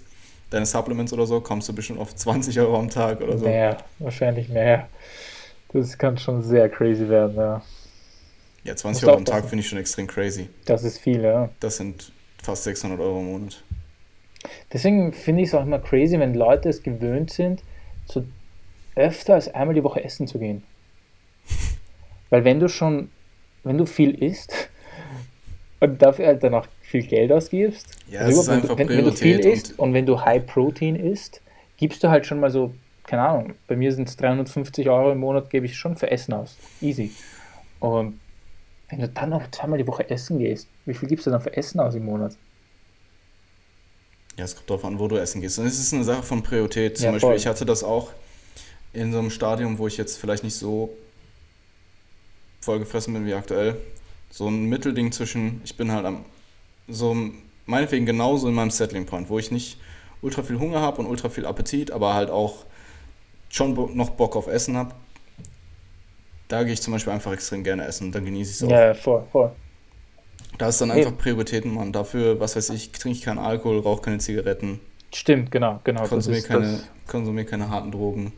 [0.53, 3.45] deine Supplements oder so, kommst du bestimmt auf 20 Euro am Tag oder so.
[3.45, 4.87] Mehr, wahrscheinlich mehr.
[5.73, 7.61] Das kann schon sehr crazy werden, ja.
[8.63, 10.49] Ja, 20 Euro am Tag finde ich schon extrem crazy.
[10.65, 11.49] Das ist viel, ja.
[11.59, 13.63] Das sind fast 600 Euro im Monat.
[14.71, 17.63] Deswegen finde ich es auch immer crazy, wenn Leute es gewöhnt sind,
[18.05, 18.23] so
[18.95, 20.63] öfter als einmal die Woche essen zu gehen.
[22.29, 23.09] Weil wenn du schon,
[23.63, 24.69] wenn du viel isst
[25.79, 27.87] und dafür halt danach viel Geld ausgibst.
[28.07, 30.45] Ja, also es ist einfach wenn, wenn, du viel isst und, und wenn du High
[30.45, 31.41] Protein isst,
[31.77, 32.71] gibst du halt schon mal so,
[33.07, 36.33] keine Ahnung, bei mir sind es 350 Euro im Monat, gebe ich schon für Essen
[36.33, 36.55] aus.
[36.81, 37.11] Easy.
[37.79, 38.19] Und
[38.89, 41.57] wenn du dann noch zweimal die Woche essen gehst, wie viel gibst du dann für
[41.57, 42.37] Essen aus im Monat?
[44.37, 45.57] Ja, es kommt darauf an, wo du essen gehst.
[45.57, 46.97] Und es ist eine Sache von Priorität.
[46.97, 47.37] Zum ja, Beispiel, voll.
[47.37, 48.11] ich hatte das auch
[48.93, 50.95] in so einem Stadium, wo ich jetzt vielleicht nicht so
[52.61, 53.77] vollgefressen bin wie aktuell.
[54.29, 56.25] So ein Mittelding zwischen, ich bin halt am
[56.87, 57.15] so
[57.65, 59.77] meinetwegen genauso in meinem Settling Point, wo ich nicht
[60.21, 62.65] ultra viel Hunger habe und ultra viel Appetit, aber halt auch
[63.49, 64.93] schon noch Bock auf Essen habe.
[66.47, 68.69] Da gehe ich zum Beispiel einfach extrem gerne essen und dann genieße ich es auch.
[68.69, 69.51] Ja, voll, voll.
[70.57, 71.17] Da ist dann einfach Eben.
[71.17, 71.91] Prioritäten, man.
[71.91, 74.79] Dafür, was weiß ich, trinke ich keinen Alkohol, rauche keine Zigaretten.
[75.13, 76.07] Stimmt, genau, genau.
[76.07, 78.33] Konsumiere keine, konsumier keine harten Drogen.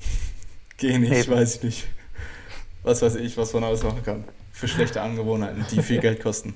[0.76, 1.32] Gehe nicht, Eben.
[1.32, 1.86] weiß ich nicht.
[2.82, 4.24] Was weiß ich, was man alles machen kann.
[4.52, 6.54] Für schlechte Angewohnheiten, die viel Geld kosten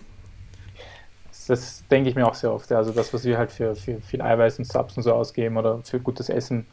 [1.53, 2.71] das denke ich mir auch sehr oft.
[2.71, 2.79] Ja.
[2.79, 5.81] Also das, was wir halt für, für viel Eiweiß und Subs und so ausgeben oder
[5.85, 6.67] für gutes Essen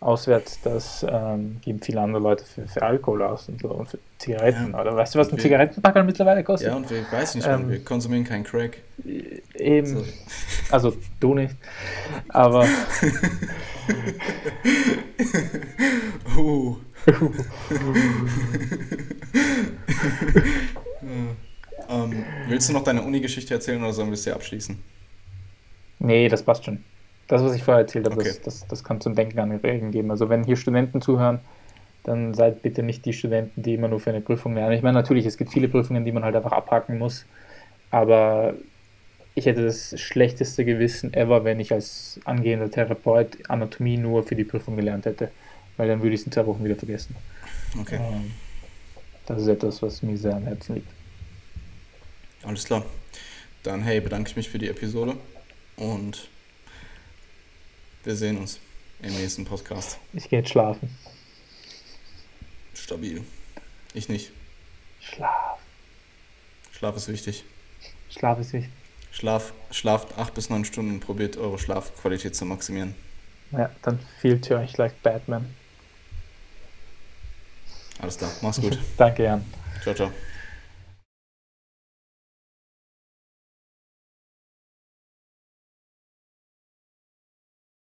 [0.00, 3.98] auswärts, das ähm, geben viele andere Leute für, für Alkohol aus und so und für
[4.18, 4.72] Zigaretten.
[4.72, 4.82] Ja.
[4.82, 6.68] Oder weißt du, was ein Zigarettenpacker mittlerweile kostet?
[6.68, 8.76] Ja, und wir weiß nicht, ähm, wir konsumieren keinen Crack.
[9.54, 9.86] Eben.
[9.86, 10.04] So.
[10.70, 11.56] Also du nicht.
[12.28, 12.66] Aber.
[21.02, 21.47] uh.
[21.88, 24.78] Ähm, willst du noch deine Uni-Geschichte erzählen oder sollen wir es hier abschließen?
[26.00, 26.84] Nee, das passt schon.
[27.26, 28.28] Das, was ich vorher erzählt habe, okay.
[28.28, 30.10] das, das, das kann zum Denken anregen geben.
[30.10, 31.40] Also wenn hier Studenten zuhören,
[32.04, 34.72] dann seid bitte nicht die Studenten, die immer nur für eine Prüfung lernen.
[34.72, 37.26] Ich meine, natürlich, es gibt viele Prüfungen, die man halt einfach abhaken muss,
[37.90, 38.54] aber
[39.34, 44.44] ich hätte das schlechteste Gewissen ever, wenn ich als angehender Therapeut Anatomie nur für die
[44.44, 45.30] Prüfung gelernt hätte,
[45.76, 47.14] weil dann würde ich es in zwei Wochen wieder vergessen.
[47.78, 47.96] Okay.
[47.96, 48.32] Ähm,
[49.26, 50.97] das ist etwas, was mir sehr am Herzen liegt.
[52.42, 52.84] Alles klar.
[53.62, 55.16] Dann, hey, bedanke ich mich für die Episode
[55.76, 56.28] und
[58.04, 58.60] wir sehen uns
[59.02, 59.98] im nächsten Podcast.
[60.12, 60.96] Ich gehe jetzt schlafen.
[62.74, 63.22] Stabil.
[63.94, 64.30] Ich nicht.
[65.00, 65.58] Schlaf.
[66.72, 67.44] Schlaf ist wichtig.
[68.10, 68.72] Schlaf ist wichtig.
[69.10, 72.94] Schlaf, schlaft acht bis neun Stunden und probiert eure Schlafqualität zu maximieren.
[73.52, 75.54] Ja, dann fühlt ihr euch like Batman.
[77.98, 78.78] Alles klar, mach's gut.
[78.96, 79.44] Danke, Jan.
[79.82, 80.12] Ciao, ciao.